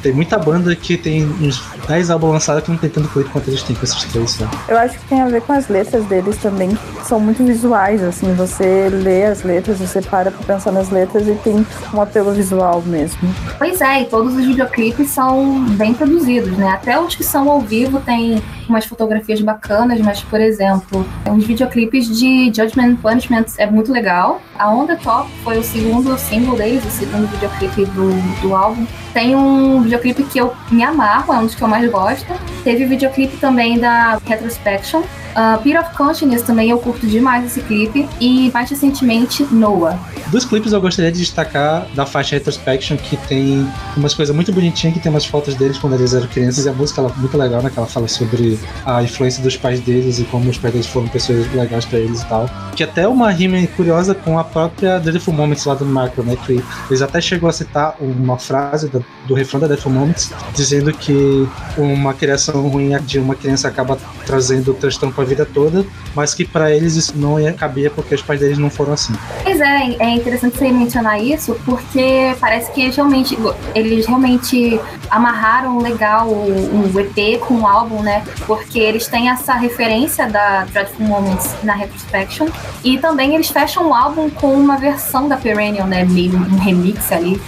[0.03, 3.49] tem muita banda que tem uns 10 álbuns lançados que não tem tanto clipe quanto
[3.49, 4.39] eles têm com esses três.
[4.39, 4.49] Né?
[4.69, 8.33] Eu acho que tem a ver com as letras deles também, são muito visuais, assim,
[8.35, 12.83] você lê as letras, você para pra pensar nas letras e tem um apelo visual
[12.83, 13.21] mesmo.
[13.59, 16.69] Pois é, e todos os videoclipes são bem produzidos, né?
[16.69, 22.07] Até os que são ao vivo tem umas fotografias bacanas, mas, por exemplo, os videoclipes
[22.19, 24.41] de Judgment Punishment é muito legal.
[24.59, 28.87] A On The Top foi o segundo single deles, o segundo videoclipe do, do álbum.
[29.13, 32.33] Tem um videoclipe que eu me amarro, é um dos que eu mais gosto.
[32.65, 38.09] Teve videoclipe também da Retrospection, Uh, Pit of Consciousness também eu curto demais esse clipe.
[38.21, 39.99] E recentemente, Noah.
[40.31, 44.95] Dos clipes eu gostaria de destacar da faixa Retrospection, que tem umas coisas muito bonitinhas,
[44.95, 46.65] que tem umas fotos deles quando eles eram crianças.
[46.65, 47.71] E a música ela, é muito legal, né?
[47.71, 51.09] Que ela fala sobre a influência dos pais deles e como os pais deles foram
[51.09, 52.49] pessoas legais pra eles e tal.
[52.75, 56.37] Que até uma rima curiosa com a própria Deathful Moments lá do Marco, né?
[56.47, 60.93] Que eles até chegou a citar uma frase do, do refrão da Deathful Moments, dizendo
[60.93, 66.45] que uma criação ruim de uma criança acaba trazendo transtorno a vida toda, mas que
[66.45, 69.15] para eles isso não caber porque os pais deles não foram assim.
[69.43, 73.39] Pois é, é interessante você mencionar isso, porque parece que eles realmente,
[73.75, 78.25] eles realmente amarraram legal um EP com um álbum, né?
[78.47, 82.49] Porque eles têm essa referência da Dreadful Moments na Retrospection,
[82.85, 86.05] e também eles fecham o álbum com uma versão da Perennial, né?
[86.05, 87.41] Meio um remix ali.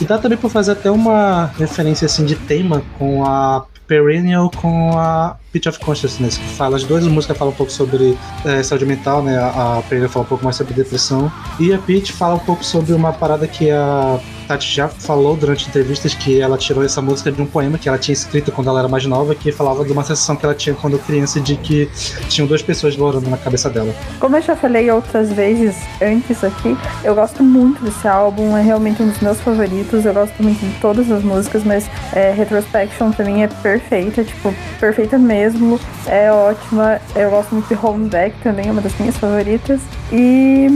[0.00, 4.96] E dá também pra fazer até uma referência assim de tema com a Perennial com
[4.96, 8.84] a Pitch of Consciousness, que fala, as duas músicas falam um pouco sobre é, saúde
[8.84, 9.36] mental, né?
[9.38, 12.62] A, a Perennial fala um pouco mais sobre depressão, e a Pitch fala um pouco
[12.62, 17.30] sobre uma parada que a Tati já falou durante entrevistas que ela tirou essa música
[17.30, 19.92] de um poema que ela tinha escrito quando ela era mais nova, que falava de
[19.92, 21.88] uma sensação que ela tinha quando criança de que
[22.28, 23.94] tinham duas pessoas morando na cabeça dela.
[24.18, 29.02] Como eu já falei outras vezes antes aqui, eu gosto muito desse álbum, é realmente
[29.02, 33.42] um dos meus favoritos, eu gosto muito de todas as músicas, mas é, Retrospection mim
[33.42, 37.00] é perfeita, tipo, perfeita mesmo, é ótima.
[37.14, 39.80] Eu gosto muito de Home Back também, é uma das minhas favoritas.
[40.10, 40.66] E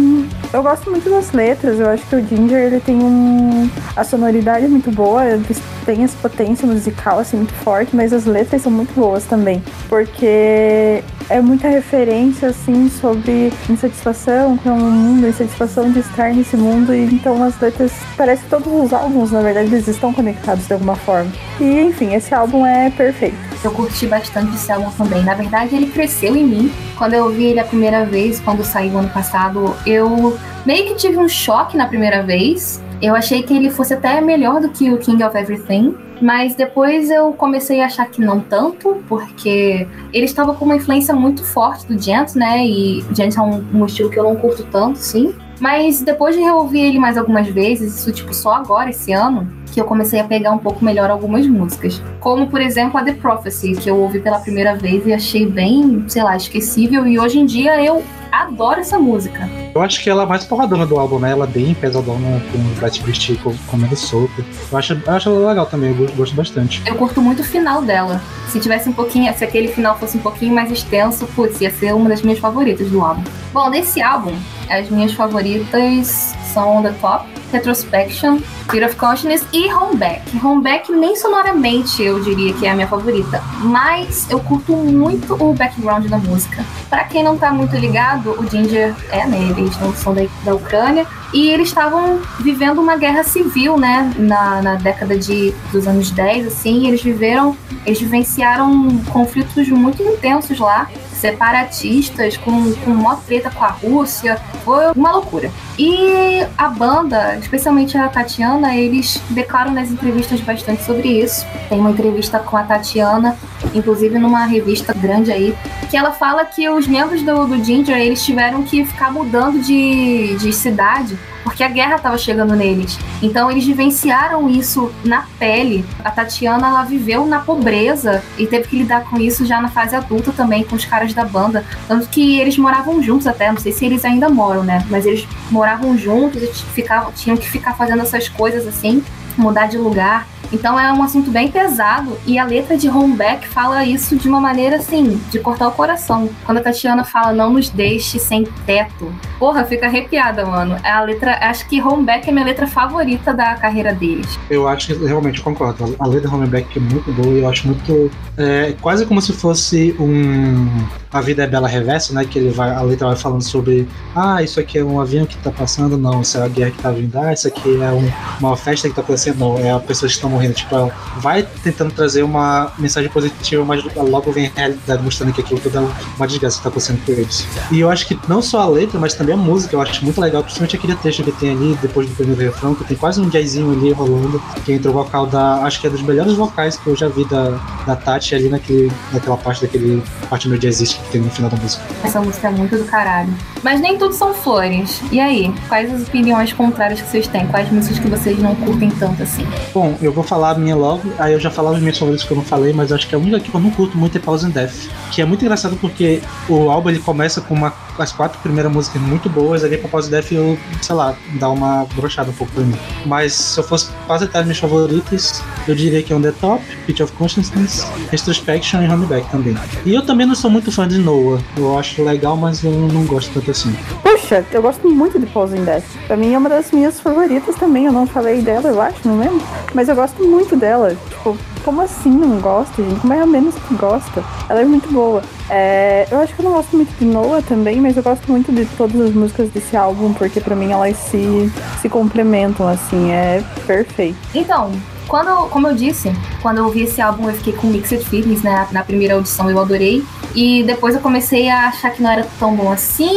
[0.52, 3.70] eu gosto muito das letras, eu acho que o Ginger ele tem um.
[3.96, 5.44] A sonoridade é muito boa, ele
[5.86, 11.02] tem essa potência musical assim muito forte, mas as letras são muito boas também, porque
[11.30, 17.04] é muita referência assim sobre insatisfação com o mundo, insatisfação de estar nesse mundo, e
[17.06, 20.94] então as letras, parece que todos os álbuns, na verdade, eles estão conectados de alguma
[20.94, 21.30] forma.
[21.58, 23.51] E enfim, esse álbum é perfeito.
[23.64, 25.22] Eu curti bastante esse álbum também.
[25.22, 26.72] Na verdade, ele cresceu em mim.
[26.98, 31.18] Quando eu vi ele a primeira vez, quando saiu ano passado, eu meio que tive
[31.18, 32.82] um choque na primeira vez.
[33.00, 35.94] Eu achei que ele fosse até melhor do que o King of Everything.
[36.20, 41.12] Mas depois eu comecei a achar que não tanto, porque ele estava com uma influência
[41.12, 42.64] muito forte do Gent, né?
[42.64, 45.34] E Gent é um, um estilo que eu não curto tanto, sim.
[45.60, 49.80] Mas depois de reouvir ele mais algumas vezes, isso tipo só agora, esse ano, que
[49.80, 52.00] eu comecei a pegar um pouco melhor algumas músicas.
[52.20, 56.04] Como, por exemplo, a The Prophecy, que eu ouvi pela primeira vez e achei bem,
[56.06, 57.06] sei lá, esquecível.
[57.06, 59.48] E hoje em dia eu adoro essa música.
[59.74, 61.30] Eu acho que ela é mais porradona do álbum, né?
[61.32, 63.30] Ela é bem pesadona, com Black Beast
[63.66, 64.42] comendo sopa.
[64.70, 66.82] Eu acho, eu acho ela legal também, eu gosto bastante.
[66.86, 68.20] Eu curto muito o final dela.
[68.48, 71.94] Se tivesse um pouquinho, se aquele final fosse um pouquinho mais extenso, putz, ia ser
[71.94, 73.22] uma das minhas favoritas do álbum.
[73.52, 74.34] Bom, nesse álbum,
[74.68, 78.38] as minhas favoritas são On The Top, Retrospection,
[78.70, 80.22] Fear of Consciousness e Homeback.
[80.44, 85.52] Homeback nem sonoramente eu diria que é a minha favorita, mas eu curto muito o
[85.54, 86.64] background da música.
[86.88, 91.06] Para quem não tá muito ligado, o Ginger é, né, eles são da, da Ucrânia,
[91.32, 96.46] e eles estavam vivendo uma guerra civil, né, na, na década de, dos anos 10,
[96.46, 100.90] assim, eles viveram, eles vivenciaram conflitos muito intensos lá,
[101.22, 104.36] separatistas, com, com uma treta com a Rússia.
[104.64, 105.50] Foi uma loucura.
[105.78, 111.46] E a banda, especialmente a Tatiana, eles declaram nas entrevistas bastante sobre isso.
[111.68, 113.36] Tem uma entrevista com a Tatiana,
[113.72, 115.56] inclusive numa revista grande aí,
[115.88, 120.36] que ela fala que os membros do, do Ginger, eles tiveram que ficar mudando de,
[120.36, 122.98] de cidade porque a guerra estava chegando neles.
[123.22, 125.84] Então eles vivenciaram isso na pele.
[126.04, 129.94] A Tatiana ela viveu na pobreza e teve que lidar com isso já na fase
[129.94, 133.72] adulta também com os caras da banda, tanto que eles moravam juntos até, não sei
[133.72, 134.84] se eles ainda moram, né?
[134.88, 139.02] Mas eles moravam juntos e ficavam, tinham que ficar fazendo essas coisas assim,
[139.36, 140.26] mudar de lugar.
[140.52, 144.40] Então é um assunto bem pesado e a letra de Homeback fala isso de uma
[144.40, 146.28] maneira assim, de cortar o coração.
[146.44, 150.76] Quando a Tatiana fala não nos deixe sem teto, porra, fica arrepiada, mano.
[150.84, 154.38] É a letra, acho que Homeback é minha letra favorita da carreira deles.
[154.50, 155.96] Eu acho que realmente concordo.
[155.98, 158.10] A letra Homeback é muito boa e eu acho muito.
[158.36, 160.68] É, quase como se fosse um.
[161.12, 162.24] A vida é bela reversa, né?
[162.24, 163.88] Que ele vai, a letra vai falando sobre.
[164.14, 166.22] Ah, isso aqui é um avião que tá passando, não.
[166.22, 167.16] Isso é a guerra que tá vindo.
[167.18, 168.10] Ah, isso aqui é um,
[168.40, 169.58] uma festa que tá acontecendo, não.
[169.58, 170.41] É a pessoas que estão morrendo.
[170.50, 175.40] Tipo, ela vai tentando trazer uma mensagem positiva, mas logo vem a realidade mostrando que
[175.40, 175.80] aquilo tudo é
[176.16, 177.46] uma desgraça que tá acontecendo com eles.
[177.70, 180.20] E eu acho que não só a letra, mas também a música, eu acho muito
[180.20, 183.28] legal, principalmente aquele texto que tem ali, depois do primeiro refrão, que tem quase um
[183.28, 185.62] jazzinho ali rolando, que entra o vocal da.
[185.64, 187.50] Acho que é dos melhores vocais que eu já vi da,
[187.86, 191.56] da Tati ali naquele, naquela parte daquele parte no jazzístico que tem no final da
[191.56, 191.82] música.
[192.02, 193.32] Essa música é muito do caralho.
[193.62, 195.00] Mas nem tudo são flores.
[195.10, 197.46] E aí, quais as opiniões contrárias que vocês têm?
[197.46, 199.46] Quais músicas que vocês não curtem tanto assim?
[199.72, 202.32] Bom, eu vou falar a minha logo, aí eu já falava as minhas favoritas que
[202.32, 204.46] eu não falei, mas acho que a única que eu não curto muito é Pause
[204.46, 204.88] and Death.
[205.10, 209.00] Que é muito engraçado porque o álbum ele começa com uma, as quatro primeiras músicas
[209.02, 212.74] muito boas, ali pra Death eu, sei lá, dá uma brochada um pouco pra mim.
[213.06, 217.00] Mas se eu fosse as minhas favoritas, eu diria que é On The Top, Pitch
[217.00, 219.56] of Consciousness, Retrospection e Homeback também.
[219.84, 221.42] E eu também não sou muito fã de Noah.
[221.56, 223.74] Eu acho legal, mas eu não gosto tanto assim.
[224.02, 225.84] Puxa, eu gosto muito de Pause Death.
[226.06, 227.86] Pra mim é uma das minhas favoritas também.
[227.86, 229.42] Eu não falei dela, eu acho, não lembro.
[229.74, 230.96] Mas eu gosto muito dela.
[231.10, 233.00] Tipo, como assim não gosta, gente?
[233.00, 234.24] Como é a menos que gosta?
[234.48, 235.22] Ela é muito boa.
[235.48, 238.52] É, eu acho que eu não gosto muito de Noah também, mas eu gosto muito
[238.52, 243.42] de todas as músicas desse álbum, porque pra mim elas se, se complementam, assim, é
[243.66, 244.16] perfeito.
[244.34, 244.70] Então,
[245.08, 248.66] quando, como eu disse, quando eu ouvi esse álbum eu fiquei com mixed feelings, né?
[248.70, 250.02] Na primeira audição eu adorei.
[250.34, 253.12] E depois eu comecei a achar que não era tão bom assim.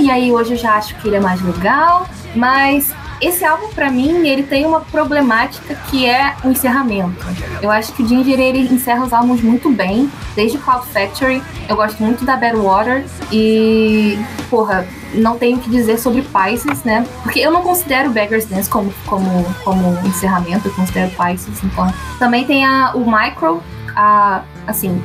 [0.00, 2.08] E aí hoje eu já acho que ele é mais legal.
[2.34, 7.24] Mas esse álbum, para mim, ele tem uma problemática que é o encerramento.
[7.62, 11.42] Eu acho que o Ginger ele encerra os álbuns muito bem, desde Cloud Factory.
[11.68, 14.18] Eu gosto muito da Bad Water e,
[14.50, 17.06] porra, não tenho o que dizer sobre Pisces, né?
[17.22, 21.92] Porque eu não considero Beggar's Dance como, como, como encerramento, eu considero Pisces, então.
[22.18, 23.62] Também tem a, o Micro,
[23.94, 25.00] a, assim,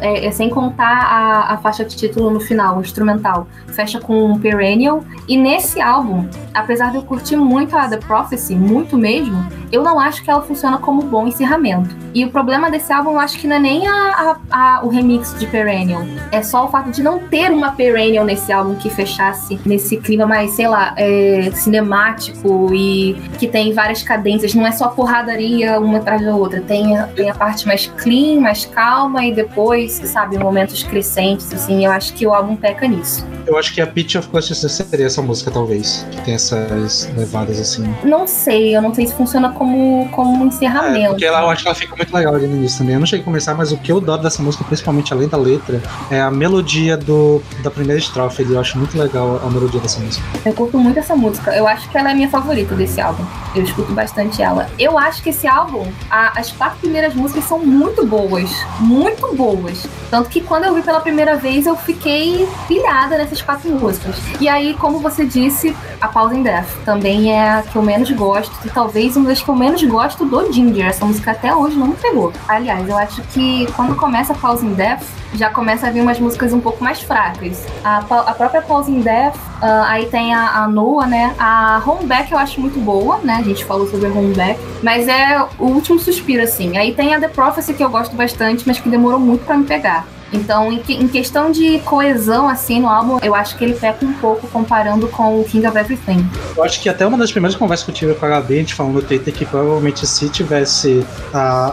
[0.00, 3.46] é, é sem contar a, a, faixa de título no final, o instrumental.
[3.68, 5.04] Fecha com um Perennial.
[5.28, 9.36] E nesse álbum, apesar de eu curtir muito a The Prophecy, muito mesmo,
[9.72, 11.94] eu não acho que ela funciona como bom encerramento.
[12.12, 15.38] E o problema desse álbum, eu acho que não é nem a, a, o remix
[15.38, 16.02] de Perennial.
[16.32, 20.26] É só o fato de não ter uma Perennial nesse álbum que fechasse nesse clima
[20.26, 24.54] mais, sei lá, é, cinemático e que tem várias cadências.
[24.54, 26.60] Não é só porradaria uma atrás da outra.
[26.60, 31.84] Tem, tem a parte mais clean, mais calma e depois, sabe, momentos crescentes, assim.
[31.84, 33.24] Eu acho que o álbum peca nisso.
[33.46, 36.06] Eu acho que a Pitch of Consciousness seria essa música, talvez.
[36.10, 37.94] Que tem essas levadas assim.
[38.04, 41.04] Não sei, eu não sei se funciona como, como um encerramento.
[41.04, 42.94] É, porque ela, eu acho que ela fica muito legal ali no início também.
[42.94, 45.36] Eu não cheguei a começar, mas o que eu adoro dessa música, principalmente além da
[45.36, 48.42] letra, é a melodia do, da primeira estrofe.
[48.42, 50.24] Eu acho muito legal a melodia dessa música.
[50.46, 51.54] Eu curto muito essa música.
[51.54, 53.22] Eu acho que ela é a minha favorita desse álbum.
[53.54, 54.66] Eu escuto bastante ela.
[54.78, 58.50] Eu acho que esse álbum, a, as quatro primeiras músicas são muito boas.
[58.78, 59.86] Muito boas.
[60.10, 64.16] Tanto que quando eu vi pela primeira vez, eu fiquei pilhada nessas quatro músicas.
[64.40, 68.10] E aí, como você disse, a Pause in Death também é a que eu menos
[68.12, 68.52] gosto.
[68.64, 70.86] E talvez uma das que eu menos gosto do Ginger.
[70.86, 72.32] Essa música até hoje não me pegou.
[72.48, 75.02] Aliás, eu acho que quando começa a Pause in Death,
[75.34, 77.66] já começa a vir umas músicas um pouco mais fracas.
[77.84, 81.34] A, a própria Pause in Death, uh, aí tem a, a Noah, né?
[81.38, 83.36] A Homeback eu acho muito boa, né?
[83.40, 84.60] A gente falou sobre a Homeback.
[84.82, 86.76] Mas é o último suspiro, assim.
[86.76, 89.64] Aí tem a The Prophecy, que eu gosto bastante, mas que demorou muito para me
[89.64, 90.06] pegar.
[90.32, 94.12] Então, em, em, questão de coesão, assim, no álbum, eu acho que ele peca um
[94.14, 96.28] pouco comparando com o King of Everything.
[96.56, 98.58] Eu acho que até uma das primeiras conversas que eu tive com a Gabi, a
[98.58, 101.04] gente falou no Twitter que provavelmente se tivesse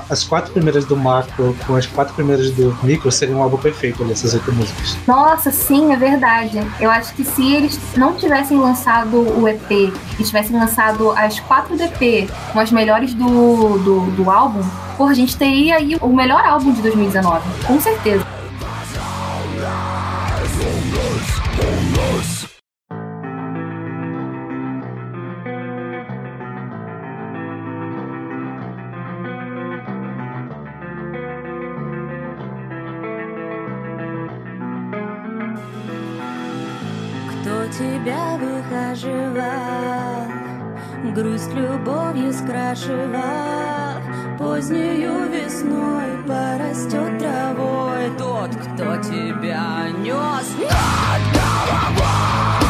[0.10, 4.04] as quatro primeiras do Macro com as quatro primeiras do Micro, seria um álbum perfeito
[4.04, 4.98] ali, essas oito músicas.
[5.08, 6.62] Nossa, sim, é verdade.
[6.80, 11.78] Eu acho que se eles não tivessem lançado o EP e tivessem lançado as quatro
[11.78, 14.62] DP com as melhores do, do, do álbum,
[14.98, 18.26] porra, a gente teria aí o melhor álbum de 2019, com certeza.
[38.98, 40.28] Выхаживал,
[41.14, 44.02] Грусть любовью скрашивал,
[44.38, 48.10] Позднею весной порастет травой.
[48.18, 52.67] Тот, кто тебя нес над головой.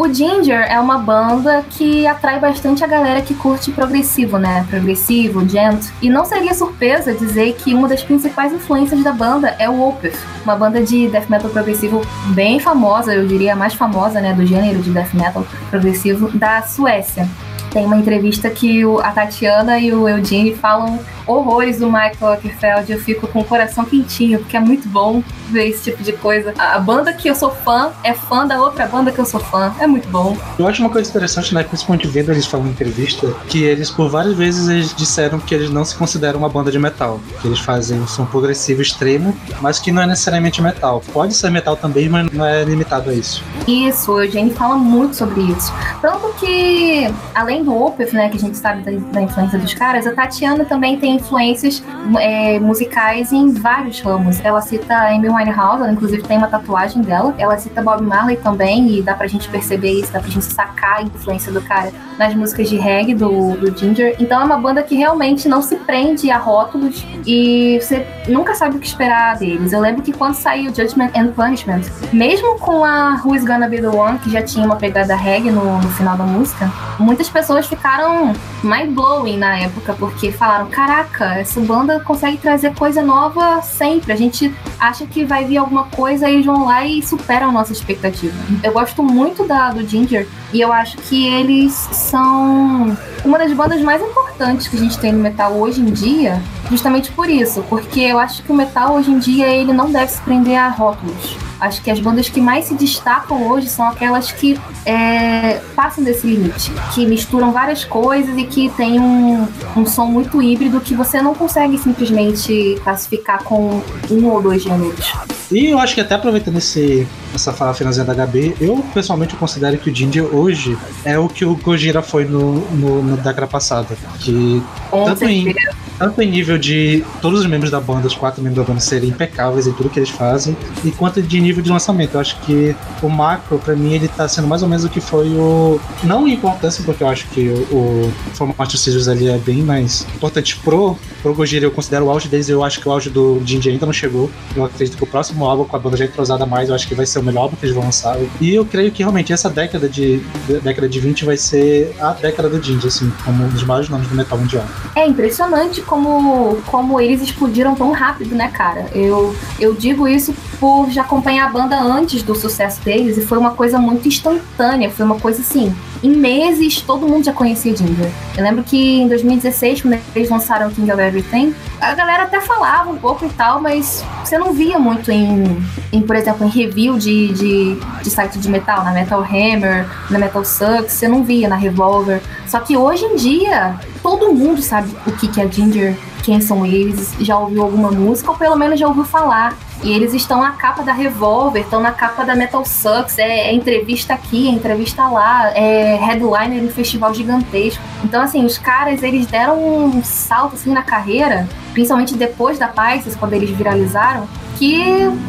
[0.00, 4.66] O Ginger é uma banda que atrai bastante a galera que curte progressivo, né?
[4.70, 5.90] Progressivo, gent.
[6.00, 10.16] E não seria surpresa dizer que uma das principais influências da banda é o Opeth,
[10.42, 14.46] uma banda de death metal progressivo bem famosa, eu diria a mais famosa, né, do
[14.46, 17.28] gênero de death metal progressivo da Suécia.
[17.70, 22.92] Tem uma entrevista que o, a Tatiana e o Eugene falam horrores do Michael Ockerfeld.
[22.92, 26.54] Eu fico com o coração quentinho, porque é muito bom ver esse tipo de coisa.
[26.58, 29.40] A, a banda que eu sou fã é fã da outra banda que eu sou
[29.40, 29.72] fã.
[29.78, 30.36] É muito bom.
[30.58, 31.62] Eu acho uma coisa interessante, né?
[31.62, 35.70] Principalmente vendo eles falando em entrevista, que eles por várias vezes eles disseram que eles
[35.70, 37.20] não se consideram uma banda de metal.
[37.40, 41.02] Que eles fazem um som progressivo extremo, mas que não é necessariamente metal.
[41.12, 43.42] Pode ser metal também, mas não é limitado a isso.
[43.66, 45.72] Isso, o Eugene fala muito sobre isso.
[46.00, 49.74] Tanto que, além além do Opeth, né, que a gente sabe da, da, influência dos
[49.74, 51.82] caras, a Tatiana também tem influências
[52.18, 54.42] é, musicais em vários ramos.
[54.44, 57.34] Ela cita Amy Winehouse, ela inclusive tem uma tatuagem dela.
[57.38, 60.98] Ela cita Bob Marley também, e dá pra gente perceber isso, dá pra gente sacar
[60.98, 64.16] a influência do cara nas músicas de reggae do, do Ginger.
[64.18, 68.76] Então é uma banda que realmente não se prende a rótulos e você nunca sabe
[68.76, 69.72] o que esperar deles.
[69.72, 71.82] Eu lembro que quando saiu Judgment and Punishment,
[72.12, 75.78] mesmo com a Who's Gonna Be the One, que já tinha uma pegada reggae no,
[75.78, 78.32] no final da música, muitas pessoas pessoas ficaram
[78.62, 84.12] mind-blowing na época, porque falaram: caraca, essa banda consegue trazer coisa nova sempre.
[84.12, 87.52] A gente acha que vai vir alguma coisa e eles vão lá e superam a
[87.52, 88.32] nossa expectativa.
[88.62, 93.80] Eu gosto muito da, do Ginger e eu acho que eles são uma das bandas
[93.82, 96.40] mais importantes que a gente tem no metal hoje em dia,
[96.70, 100.12] justamente por isso, porque eu acho que o metal hoje em dia ele não deve
[100.12, 101.49] se prender a rótulos.
[101.60, 106.26] Acho que as bandas que mais se destacam hoje são aquelas que é, passam desse
[106.26, 109.46] limite, que misturam várias coisas e que tem um,
[109.76, 115.12] um som muito híbrido que você não consegue simplesmente classificar com um ou dois gêneros.
[115.50, 119.76] E eu acho que até aproveitando esse, essa fala finalzinha da HB, eu pessoalmente considero
[119.78, 123.96] que o Ginger hoje é o que o Gojira foi no, no, no década passada.
[124.20, 125.52] Que tanto em,
[125.98, 129.08] tanto em nível de todos os membros da banda, os quatro membros da banda serem
[129.08, 132.14] impecáveis em tudo que eles fazem, e quanto de nível de lançamento.
[132.14, 135.00] Eu acho que o Macro, pra mim, ele tá sendo mais ou menos o que
[135.00, 135.80] foi o.
[136.02, 140.06] Não em importância, porque eu acho que o, o formato Scissors ali é bem mais
[140.14, 141.66] importante pro, pro Gojira.
[141.66, 144.30] Eu considero o auge deles, eu acho que o auge do Ginger ainda não chegou.
[144.54, 146.94] Eu acredito que o próximo álbum, com a banda já entrosada mais, eu acho que
[146.94, 148.16] vai ser o melhor álbum que eles vão lançar.
[148.40, 150.22] E eu creio que realmente essa década de,
[150.62, 154.08] década de 20 vai ser a década do Ginger, assim, como um dos maiores nomes
[154.08, 154.64] do metal mundial.
[154.94, 158.86] É impressionante como, como eles explodiram tão rápido, né, cara?
[158.94, 163.38] Eu, eu digo isso por já acompanhar a banda antes do sucesso deles e foi
[163.38, 165.74] uma coisa muito instantânea, foi uma coisa assim.
[166.02, 168.10] Em meses, todo mundo já conhecia Ginger.
[168.36, 172.90] Eu lembro que em 2016, quando eles lançaram King of Everything, a galera até falava
[172.90, 175.44] um pouco e tal, mas você não via muito em,
[175.92, 180.18] em por exemplo, em review de, de, de site de metal, na Metal Hammer, na
[180.18, 182.22] Metal Sucks, você não via na Revolver.
[182.46, 186.66] Só que hoje em dia, todo mundo sabe o que, que é Ginger, quem são
[186.66, 189.56] eles, já ouviu alguma música, ou pelo menos já ouviu falar.
[189.82, 193.54] E eles estão na capa da Revolver, estão na capa da Metal Sucks, é, é,
[193.54, 197.82] entrevista aqui, é entrevista lá, é headliner em festival gigantesco.
[198.04, 201.48] Então, assim, os caras, eles deram um salto, assim, na carreira,
[201.80, 204.28] principalmente depois da Pisces, quando eles viralizaram,
[204.58, 204.78] que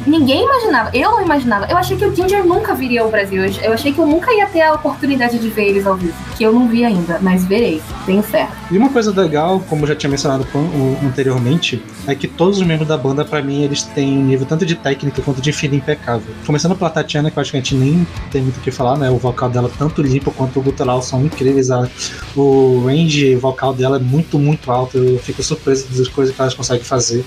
[0.06, 0.90] ninguém imaginava.
[0.94, 1.66] Eu não imaginava.
[1.72, 3.46] Eu achei que o Ginger nunca viria ao Brasil.
[3.64, 6.14] Eu achei que eu nunca ia ter a oportunidade de ver eles ao vivo.
[6.36, 7.82] Que eu não vi ainda, mas verei.
[8.06, 8.50] Tenho fé.
[8.70, 10.46] E uma coisa legal, como já tinha mencionado
[11.02, 14.66] anteriormente, é que todos os membros da banda, para mim, eles têm um nível tanto
[14.66, 16.36] de técnica quanto de filho impecável.
[16.46, 18.98] Começando pela Tatiana, que eu acho que a gente nem tem muito o que falar,
[18.98, 19.10] né?
[19.10, 21.70] O vocal dela, tanto limpo quanto o gutural, são incríveis.
[22.36, 24.98] O range vocal dela é muito, muito alto.
[24.98, 27.26] Eu fico surpreso das coisas que elas conseguem fazer.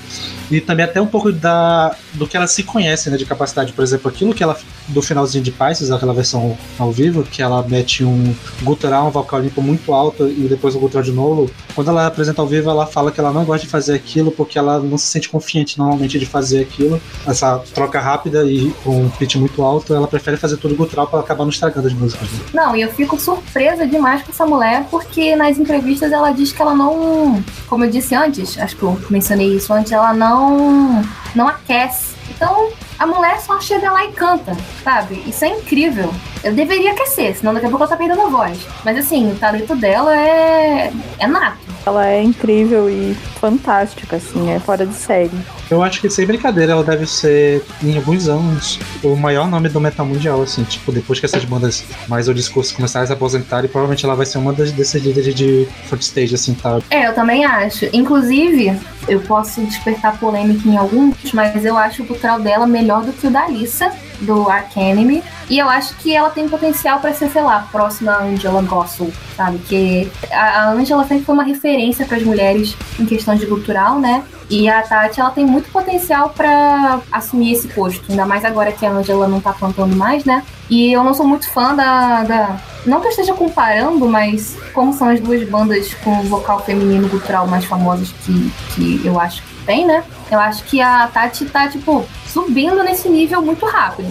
[0.50, 3.72] E também até um pouco da do que ela se conhece, né, de capacidade.
[3.72, 4.56] Por exemplo, aquilo que ela
[4.88, 9.40] do finalzinho de Pisces, aquela versão ao vivo, que ela mete um gutural, um vocal
[9.40, 11.50] limpo muito alto e depois um gutural de novo.
[11.74, 14.58] Quando ela apresenta ao vivo, ela fala que ela não gosta de fazer aquilo porque
[14.58, 17.00] ela não se sente confiante normalmente de fazer aquilo.
[17.26, 21.20] Essa troca rápida e com um pitch muito alto, ela prefere fazer tudo gutural para
[21.20, 22.30] acabar não estragando as músicas.
[22.30, 22.38] Né?
[22.52, 26.60] Não, e eu fico surpresa demais com essa mulher porque nas entrevistas ela diz que
[26.60, 31.02] ela não, como eu disse antes, acho que mencionei isso antes, ela não
[31.34, 32.14] não aquece.
[32.30, 35.22] Então, a mulher só chega lá e canta, sabe?
[35.26, 36.12] Isso é incrível.
[36.42, 38.58] Eu deveria aquecer, senão daqui a pouco ela tá perdendo a voz.
[38.84, 41.73] Mas assim, o talento dela é, é nato.
[41.86, 45.30] Ela é incrível e fantástica, assim, é fora de série.
[45.70, 49.80] Eu acho que sem brincadeira ela deve ser, em alguns anos, o maior nome do
[49.80, 53.68] metal mundial, assim, tipo, depois que essas bandas mais ou discurso começarem a se aposentarem,
[53.68, 56.80] provavelmente ela vai ser uma das, desses líderes de front stage, assim, tal.
[56.80, 56.86] Tá?
[56.90, 57.86] É, eu também acho.
[57.92, 58.78] Inclusive,
[59.08, 63.26] eu posso despertar polêmica em alguns, mas eu acho o cultural dela melhor do que
[63.26, 63.92] o da Alissa
[64.24, 65.22] do Ark Enemy.
[65.48, 69.58] E eu acho que ela tem potencial para ser, sei lá, próxima Angela Gossel, sabe?
[69.58, 74.24] Que a Angela sempre foi uma referência para as mulheres em questão de cultural, né?
[74.50, 78.84] E a Tati, ela tem muito potencial para assumir esse posto, ainda mais agora que
[78.84, 80.44] a Angela não tá cantando mais, né?
[80.68, 82.56] E eu não sou muito fã da, da.
[82.84, 87.46] Não que eu esteja comparando, mas como são as duas bandas com vocal feminino cultural
[87.46, 90.04] mais famosas que, que eu acho que tem, né?
[90.30, 92.04] Eu acho que a Tati tá, tipo,
[92.34, 94.08] subindo nesse nível muito rápido.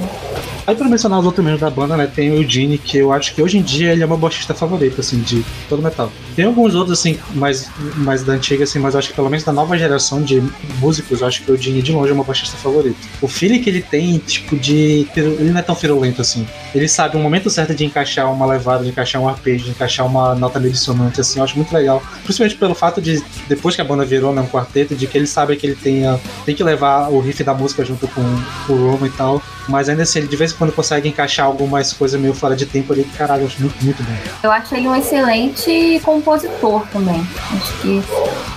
[0.66, 3.36] Aí pra mencionar os outros membros da banda, né, tem o Gene, que eu acho
[3.36, 6.10] que hoje em dia ele é meu baixista favorito, assim, de todo metal.
[6.38, 9.44] Tem alguns outros, assim, mais, mais da antiga, assim, mas eu acho que pelo menos
[9.44, 10.42] da nova geração de
[10.80, 12.96] músicos, eu acho que o Gene de longe é meu baixista favorito.
[13.22, 15.06] O feeling que ele tem, tipo, de...
[15.18, 16.48] Ele não é tão firulento, assim.
[16.74, 20.06] Ele sabe o momento certo de encaixar uma levada, de encaixar um arpejo, de encaixar
[20.06, 22.02] uma nota meio dissonante, assim, eu acho muito legal.
[22.24, 25.28] Principalmente pelo fato de, depois que a banda virou, né, um quarteto, de que ele
[25.28, 26.04] sabe que ele tem,
[26.46, 29.42] tem que levar o riff da música junto com o Roman e tal.
[29.68, 32.66] Mas ainda assim, ele de vez em quando consegue encaixar algumas coisas meio fora de
[32.66, 34.18] tempo ali, caralho, eu acho muito, muito bom.
[34.44, 37.26] Eu acho ele um excelente compositor também.
[37.52, 38.04] Acho que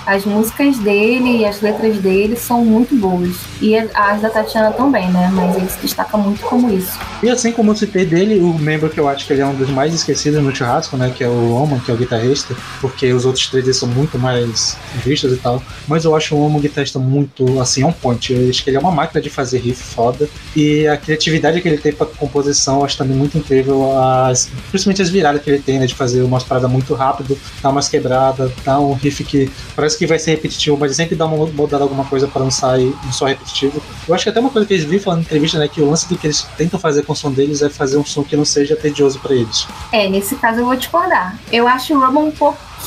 [0.05, 3.35] as músicas dele e as letras dele são muito boas.
[3.61, 5.29] E as da Tatiana também, né?
[5.33, 6.99] Mas ele se destaca muito como isso.
[7.23, 9.55] E assim como eu citei dele, o membro que eu acho que ele é um
[9.55, 11.13] dos mais esquecidos no churrasco, né?
[11.15, 14.77] Que é o Roman, que é o guitarrista, porque os outros três são muito mais
[15.05, 15.63] vistos e tal.
[15.87, 18.33] Mas eu acho o Roman um guitarrista muito, assim, on point.
[18.33, 20.29] Eu acho que ele é uma máquina de fazer riff foda.
[20.55, 23.97] E a criatividade que ele tem pra composição, acho também muito incrível.
[23.99, 25.85] As, principalmente as viradas que ele tem, né?
[25.85, 30.05] De fazer umas paradas muito rápido, dar umas quebradas, dar um riff que parece que
[30.05, 33.25] vai ser repetitivo, mas sempre dá uma mudada alguma coisa para não sair um só
[33.25, 33.81] repetitivo.
[34.07, 35.67] Eu acho que até uma coisa que eles viram falando na entrevista, né?
[35.67, 38.05] Que o lance do que eles tentam fazer com o som deles é fazer um
[38.05, 39.67] som que não seja tedioso para eles.
[39.91, 41.37] É, nesse caso eu vou discordar.
[41.51, 42.31] Eu acho o Roman um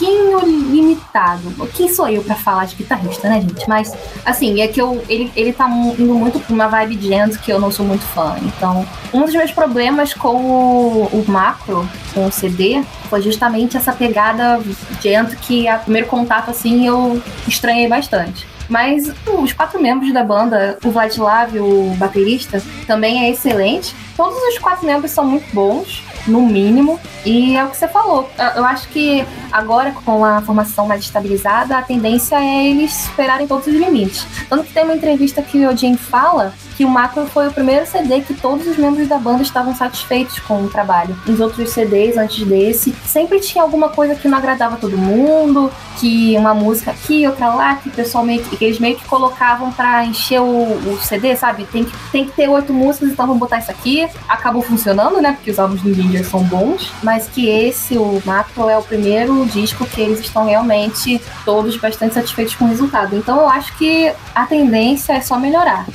[0.00, 0.38] pouquinho
[0.70, 1.68] limitado.
[1.74, 3.68] Quem sou eu para falar de guitarrista, né, gente?
[3.68, 3.92] Mas,
[4.24, 7.10] assim, é que eu, ele, ele tá indo muito pra uma vibe de
[7.42, 8.36] que eu não sou muito fã.
[8.42, 13.92] Então, um dos meus problemas com o, o macro, com o CD, foi justamente essa
[13.92, 14.60] pegada
[15.00, 18.46] de que a primeiro contato, assim, eu estranhei bastante.
[18.68, 23.94] Mas os quatro membros da banda, o Vladislav, o baterista, também é excelente.
[24.16, 26.98] Todos os quatro membros são muito bons no mínimo.
[27.24, 28.30] E é o que você falou.
[28.56, 33.66] Eu acho que agora, com a formação mais estabilizada, a tendência é eles superarem todos
[33.66, 34.26] os limites.
[34.48, 37.84] Tanto que tem uma entrevista que o Jim fala que o Macro foi o primeiro
[37.84, 41.14] CD que todos os membros da banda estavam satisfeitos com o trabalho.
[41.28, 46.34] Os outros CDs antes desse, sempre tinha alguma coisa que não agradava todo mundo, que
[46.38, 49.70] uma música aqui, outra lá, que o pessoal meio que, que eles meio que colocavam
[49.70, 51.66] para encher o, o, CD, sabe?
[51.66, 54.08] Tem que, tem que ter oito músicas, então vamos botar isso aqui.
[54.26, 55.32] Acabou funcionando, né?
[55.32, 55.92] Porque os álbuns do
[56.24, 61.20] São bons, mas que esse, o Macro, é o primeiro disco que eles estão realmente
[61.44, 63.16] todos bastante satisfeitos com o resultado.
[63.16, 65.86] Então eu acho que a tendência é só melhorar.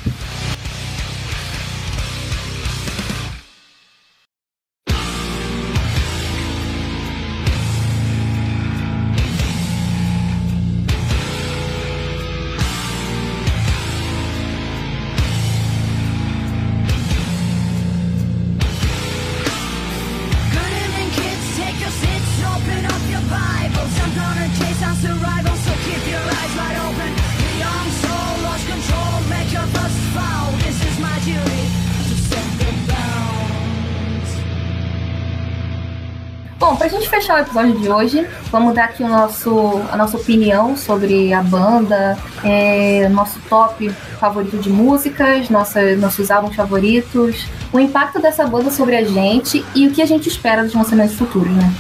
[37.16, 41.41] Fechar o episódio de hoje, vamos dar aqui o nosso, a nossa opinião sobre a
[41.41, 43.89] banda, é, nosso top
[44.20, 49.88] favorito de músicas, nossa, nossos álbuns favoritos, o impacto dessa banda sobre a gente e
[49.88, 51.74] o que a gente espera dos lançamentos futuros, né?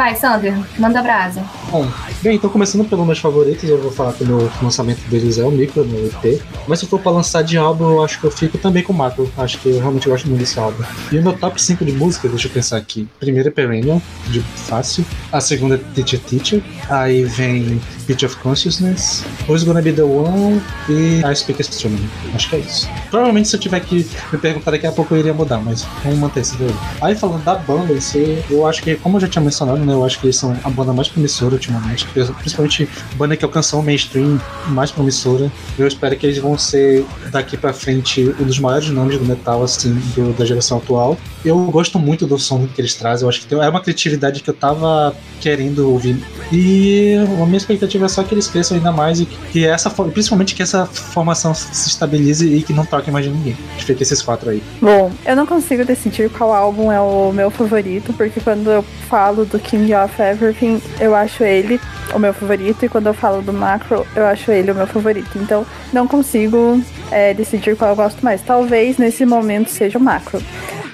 [0.00, 1.44] Vai, Sander, manda brasa.
[1.70, 1.86] Bom,
[2.22, 5.44] bem, então começando pelos meus favoritos, eu vou falar que o meu lançamento deles é
[5.44, 6.40] o Micro, no EP.
[6.66, 8.96] Mas se for pra lançar de álbum, eu acho que eu fico também com o
[8.96, 9.30] Macro.
[9.36, 10.82] Acho que eu realmente gosto muito desse álbum.
[11.12, 13.06] E o meu top 5 de música, deixa eu pensar aqui.
[13.18, 15.04] Primeiro é Perennial, de fácil.
[15.30, 16.62] A segunda é Teacher Teacher.
[16.88, 17.78] Aí vem
[18.10, 22.10] Pitch of Consciousness, Who's Gonna Be The One e I Speak Astronomy.
[22.34, 22.88] Acho que é isso.
[23.08, 26.18] Provavelmente se eu tiver que me perguntar daqui a pouco eu iria mudar, mas vamos
[26.18, 26.74] manter esse daí.
[27.00, 29.92] Aí falando da banda em si, eu acho que, como eu já tinha mencionado, né,
[29.92, 33.82] eu acho que eles são a banda mais promissora ultimamente, principalmente banda que alcançou o
[33.84, 35.48] mainstream mais promissora.
[35.78, 39.62] Eu espero que eles vão ser daqui pra frente um dos maiores nomes do metal,
[39.62, 41.16] assim, do, da geração atual.
[41.44, 44.42] Eu gosto muito do som que eles trazem, eu acho que tem, é uma criatividade
[44.42, 46.20] que eu tava querendo ouvir.
[46.52, 50.54] E a minha expectativa é só que eles cresçam ainda mais e que essa, principalmente
[50.54, 53.56] que essa formação se estabilize e que não toque mais de ninguém.
[53.78, 54.62] Fica esses quatro aí.
[54.80, 59.44] Bom, eu não consigo decidir qual álbum é o meu favorito, porque quando eu falo
[59.44, 61.80] do King of Everything, eu acho ele
[62.14, 65.30] o meu favorito, e quando eu falo do Macro, eu acho ele o meu favorito.
[65.36, 68.42] Então, não consigo é, decidir qual eu gosto mais.
[68.42, 70.42] Talvez nesse momento seja o Macro.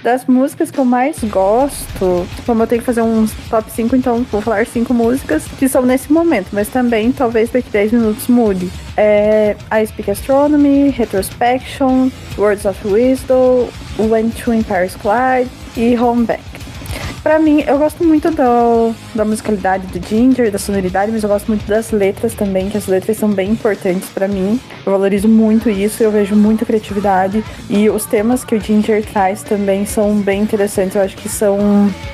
[0.07, 4.25] Das músicas que eu mais gosto, como eu tenho que fazer uns top 5, então
[4.31, 8.71] vou falar cinco músicas que são nesse momento, mas também talvez daqui 10 minutos mude.
[8.97, 16.56] É I Speak Astronomy, Retrospection, Words of Wisdom, When Two Empires Collide e Home Back.
[17.23, 21.49] Pra mim, eu gosto muito do, da musicalidade do Ginger, da sonoridade, mas eu gosto
[21.49, 24.61] muito das letras também, que as letras são bem importantes para mim.
[24.85, 27.45] Eu valorizo muito isso, eu vejo muita criatividade.
[27.69, 30.95] E os temas que o Ginger traz também são bem interessantes.
[30.95, 31.59] Eu acho que são,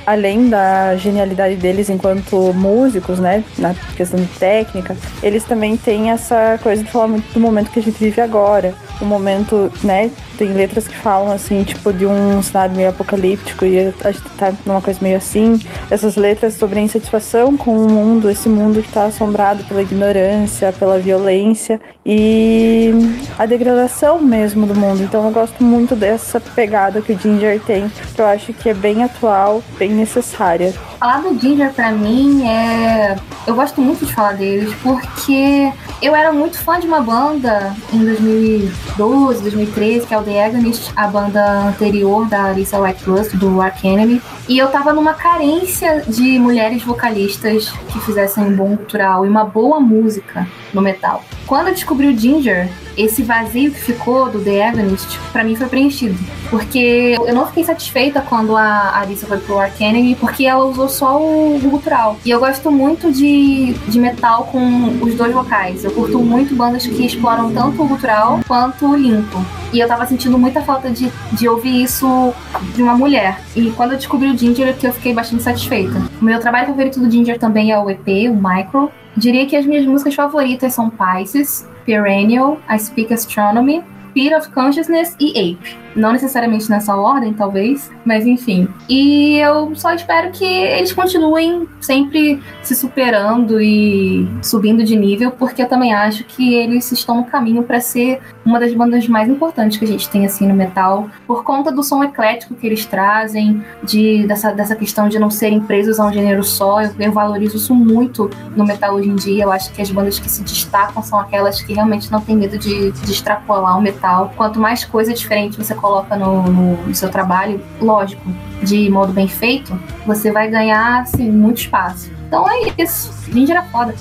[0.07, 6.59] além da genialidade deles enquanto músicos, né, na questão de técnica, eles também têm essa
[6.63, 8.75] coisa de falar muito do momento que a gente vive agora.
[9.01, 10.11] O momento, né,
[10.43, 14.53] tem letras que falam assim, tipo, de um cenário meio apocalíptico e a gente tá
[14.67, 15.57] numa coisa meio assim.
[15.89, 20.73] Essas letras sobre a insatisfação com o mundo, esse mundo que tá assombrado pela ignorância,
[20.73, 22.91] pela violência e
[23.39, 25.05] a degradação mesmo do mundo.
[25.05, 28.75] Então eu gosto muito dessa pegada que o Ginger tem, que eu acho que é
[28.75, 30.75] bem atual, bem necessária.
[31.03, 33.17] Falar do Ginger pra mim é.
[33.45, 38.05] Eu gosto muito de falar deles porque eu era muito fã de uma banda em
[38.05, 43.03] 2012, 2013, que é o The Agonist, a banda anterior da Alissa White
[43.35, 44.23] do Ark Enemy.
[44.49, 49.45] E eu tava numa carência de mulheres vocalistas que fizessem um bom cultural e uma
[49.45, 51.25] boa música no metal.
[51.49, 55.69] Quando eu descobri o Ginger, esse vazio que ficou do The Agonist, pra mim foi
[55.69, 56.19] preenchido.
[56.51, 61.21] Porque eu não fiquei satisfeita quando a Alissa foi pro Enemy, porque ela usou só
[61.21, 62.17] o gutural.
[62.25, 65.85] E eu gosto muito de, de metal com os dois vocais.
[65.85, 69.45] Eu curto muito bandas que exploram tanto o gutural quanto o limpo.
[69.73, 72.35] E eu tava sentindo muita falta de, de ouvir isso
[72.75, 73.41] de uma mulher.
[73.57, 76.03] E quando eu descobri o Ginger, que eu fiquei bastante satisfeita.
[76.21, 78.91] O meu trabalho favorito do Ginger também é o EP, o Micro.
[79.17, 85.17] Diria que as minhas músicas favoritas são Pisces, Perennial, I Speak Astronomy, Speed of Consciousness
[85.19, 85.82] e Ape.
[85.95, 88.69] Não necessariamente nessa ordem, talvez, mas enfim.
[88.89, 95.63] E eu só espero que eles continuem sempre se superando e subindo de nível, porque
[95.63, 99.79] eu também acho que eles estão no caminho para ser uma das bandas mais importantes
[99.79, 103.63] que a gente tem assim no metal, por conta do som eclético que eles trazem,
[103.83, 106.83] de dessa, dessa questão de não serem presos a um gênero só.
[106.83, 109.45] Eu, eu valorizo isso muito no metal hoje em dia.
[109.45, 112.59] Eu acho que as bandas que se destacam são aquelas que realmente não têm medo
[112.59, 114.33] de, de extrapolar o metal.
[114.37, 118.23] Quanto mais coisa diferente você coloca no, no, seu trabalho, lógico,
[118.63, 119.77] de modo bem feito,
[120.07, 122.11] você vai ganhar assim, muito espaço.
[122.29, 123.13] Então é isso.
[123.31, 123.93] Ginger é foda.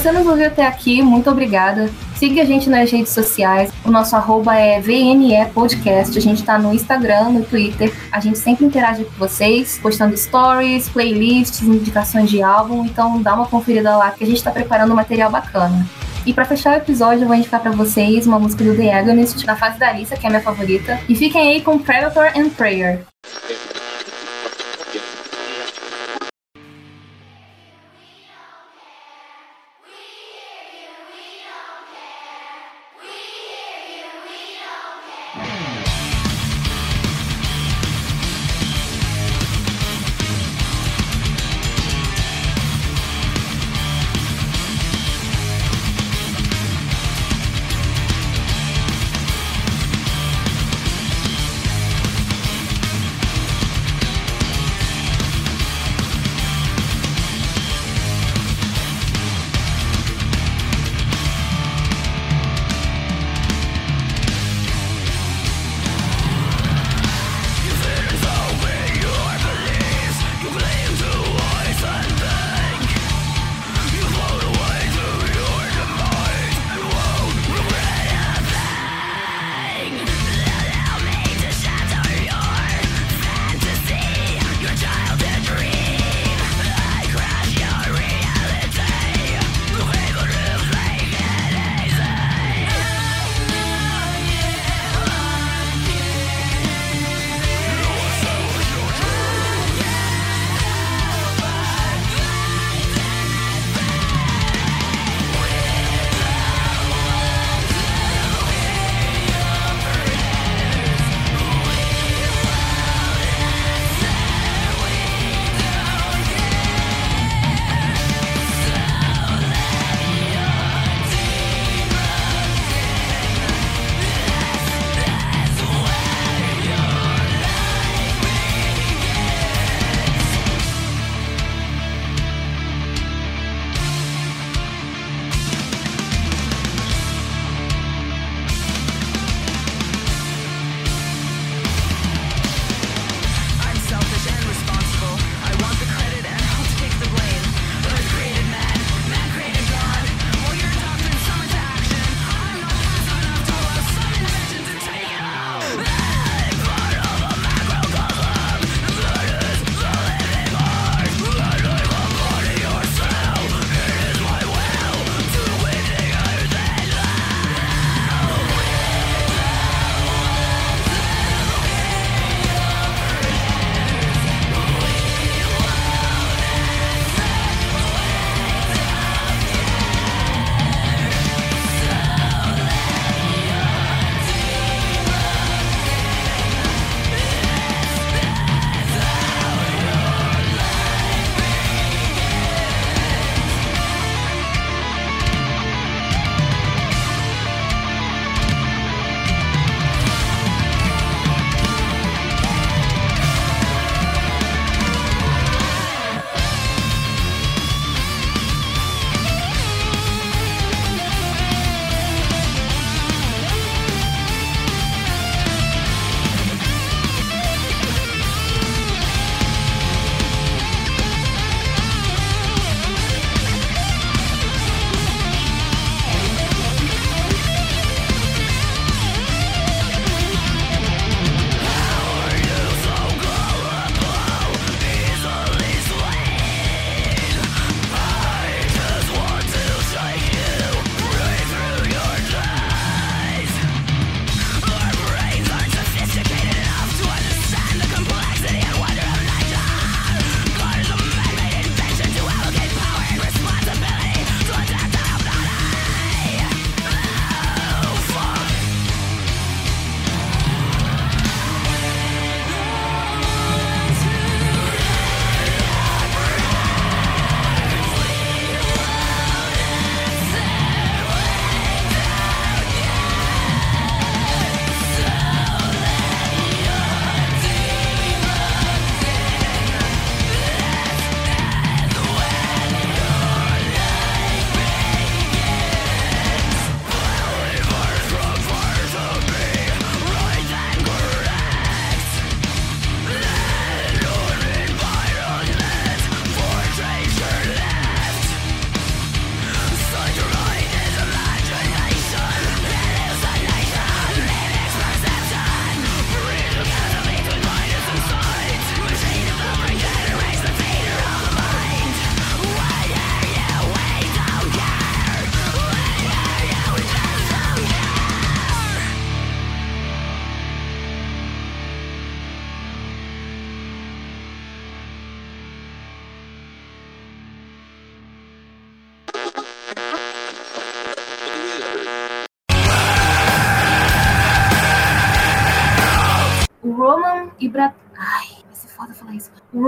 [0.00, 1.90] Você nos ouviu até aqui, muito obrigada.
[2.16, 3.70] Siga a gente nas redes sociais.
[3.84, 6.16] O nosso arroba é VNE Podcast.
[6.16, 7.92] A gente está no Instagram, no Twitter.
[8.10, 12.86] A gente sempre interage com vocês, postando stories, playlists, indicações de álbum.
[12.86, 15.86] Então dá uma conferida lá que a gente está preparando um material bacana.
[16.24, 19.44] E para fechar o episódio, eu vou indicar para vocês uma música do The Agonist,
[19.44, 20.98] na fase da Alissa, que é a minha favorita.
[21.10, 23.04] E fiquem aí com Predator and Prayer.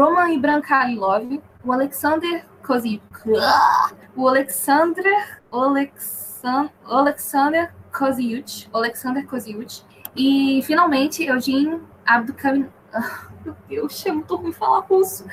[0.03, 3.05] Roman Ibrankilov, o Alexander Koziuk,
[4.16, 5.40] o Alexander...
[5.53, 6.68] Alexan...
[6.84, 9.82] Alexander Koziuk, Alexander Koziuk,
[10.16, 12.66] e finalmente Eugene Abdukam...
[12.92, 15.24] Ah, meu Deus, é muito ruim falar russo.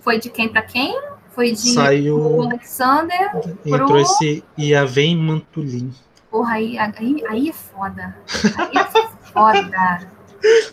[0.00, 0.98] Foi de quem pra quem?
[1.32, 3.30] Foi de Saiu- o Alexander.
[3.66, 5.92] Entrou Pro- esse Yavem Mantulin.
[6.30, 8.16] Porra, aí, aí, aí é foda.
[8.56, 8.84] Aí é
[9.32, 10.11] foda.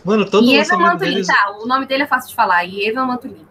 [0.04, 1.26] Mano, todo e Evan Mantulin, deles.
[1.26, 1.52] tá?
[1.62, 2.64] O nome dele é fácil de falar.
[2.64, 3.46] E Evan Mantulin.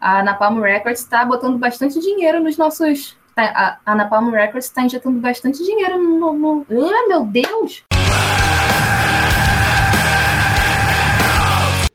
[0.00, 3.16] A Napalm Records tá botando bastante dinheiro nos nossos.
[3.34, 6.32] tá- A, a Napalm Records tá injetando bastante dinheiro no.
[6.32, 6.66] no...
[6.70, 7.82] Ah, meu Deus!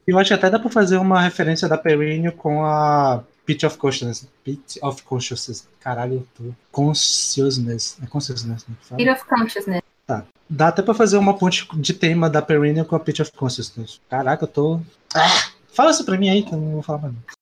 [0.08, 3.78] Eu acho que até dá pra fazer uma referência da Períneo com a Pitch of
[3.78, 4.28] Consciousness.
[4.44, 5.68] Pitch of Consciousness.
[5.80, 6.54] Caralho, eu tô.
[6.72, 7.98] Consciousness.
[8.04, 8.76] É Consciousness, né?
[8.98, 9.82] Fear of Consciousness.
[10.48, 14.00] Dá até pra fazer uma ponte de tema da Períneo com a Pitch of Consciousness.
[14.10, 14.80] Caraca, eu tô.
[15.16, 15.50] Ah!
[15.74, 17.14] Fala isso pra mim aí, que eu não vou falar mais.
[17.14, 17.36] não.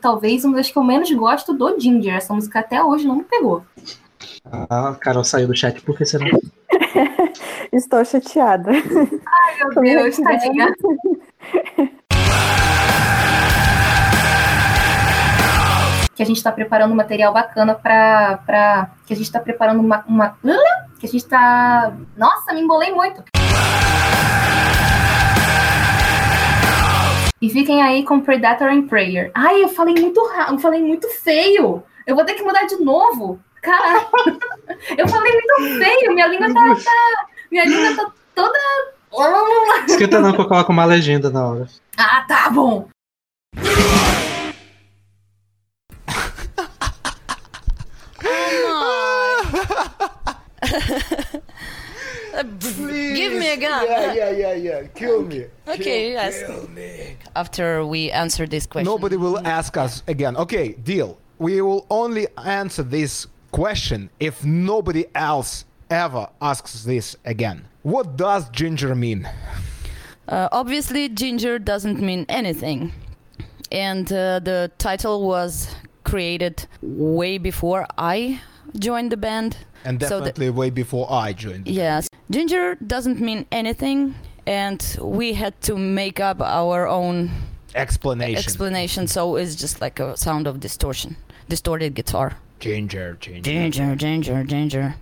[0.00, 2.14] Talvez uma das que eu menos gosto do Ginger.
[2.14, 3.64] Essa música até hoje não me pegou.
[4.44, 6.26] Ah, a Carol saiu do chat, por que será?
[7.72, 8.70] Estou chateada.
[9.76, 10.74] Meu Deus, tadinha.
[16.14, 20.04] que a gente está preparando um material bacana para que a gente está preparando uma,
[20.06, 20.38] uma
[20.98, 23.22] que a gente está nossa me embolei muito.
[27.40, 29.30] E fiquem aí com Predator and Prayer.
[29.34, 31.82] Ai eu falei muito eu falei muito feio.
[32.06, 33.40] Eu vou ter que mudar de novo.
[33.60, 34.06] Caraca,
[34.96, 36.14] eu falei muito feio.
[36.14, 38.58] Minha língua tá, tá- minha língua tá toda
[39.88, 41.68] Esquenta não que eu coloco uma legenda na hora.
[41.96, 42.88] ah tá bom
[53.14, 53.84] Give me a gun.
[53.84, 54.82] Yeah, yeah, yeah, yeah.
[54.94, 55.46] Kill me.
[55.68, 56.42] Okay, yes.
[57.36, 58.86] After we answer this question.
[58.86, 60.36] Nobody will ask us again.
[60.36, 61.18] Okay, deal.
[61.38, 67.66] We will only answer this question if nobody else ever asks this again.
[67.84, 69.28] What does ginger mean?
[70.26, 72.92] Uh, obviously, ginger doesn't mean anything.
[73.70, 75.68] And uh, the title was
[76.02, 78.40] created way before I
[78.78, 79.58] joined the band.
[79.84, 81.68] And So definitely way before I joined.
[81.68, 82.08] Yes.
[82.30, 84.14] Ginger doesn't mean anything.
[84.46, 87.30] And we had to make up our own
[87.74, 88.38] Explanation.
[88.38, 89.06] explanation.
[89.06, 91.16] So it's just like a sound of distortion,
[91.50, 92.36] distorted guitar.
[92.60, 93.42] ginger, ginger.
[93.50, 94.92] Ginger, ginger, ginger.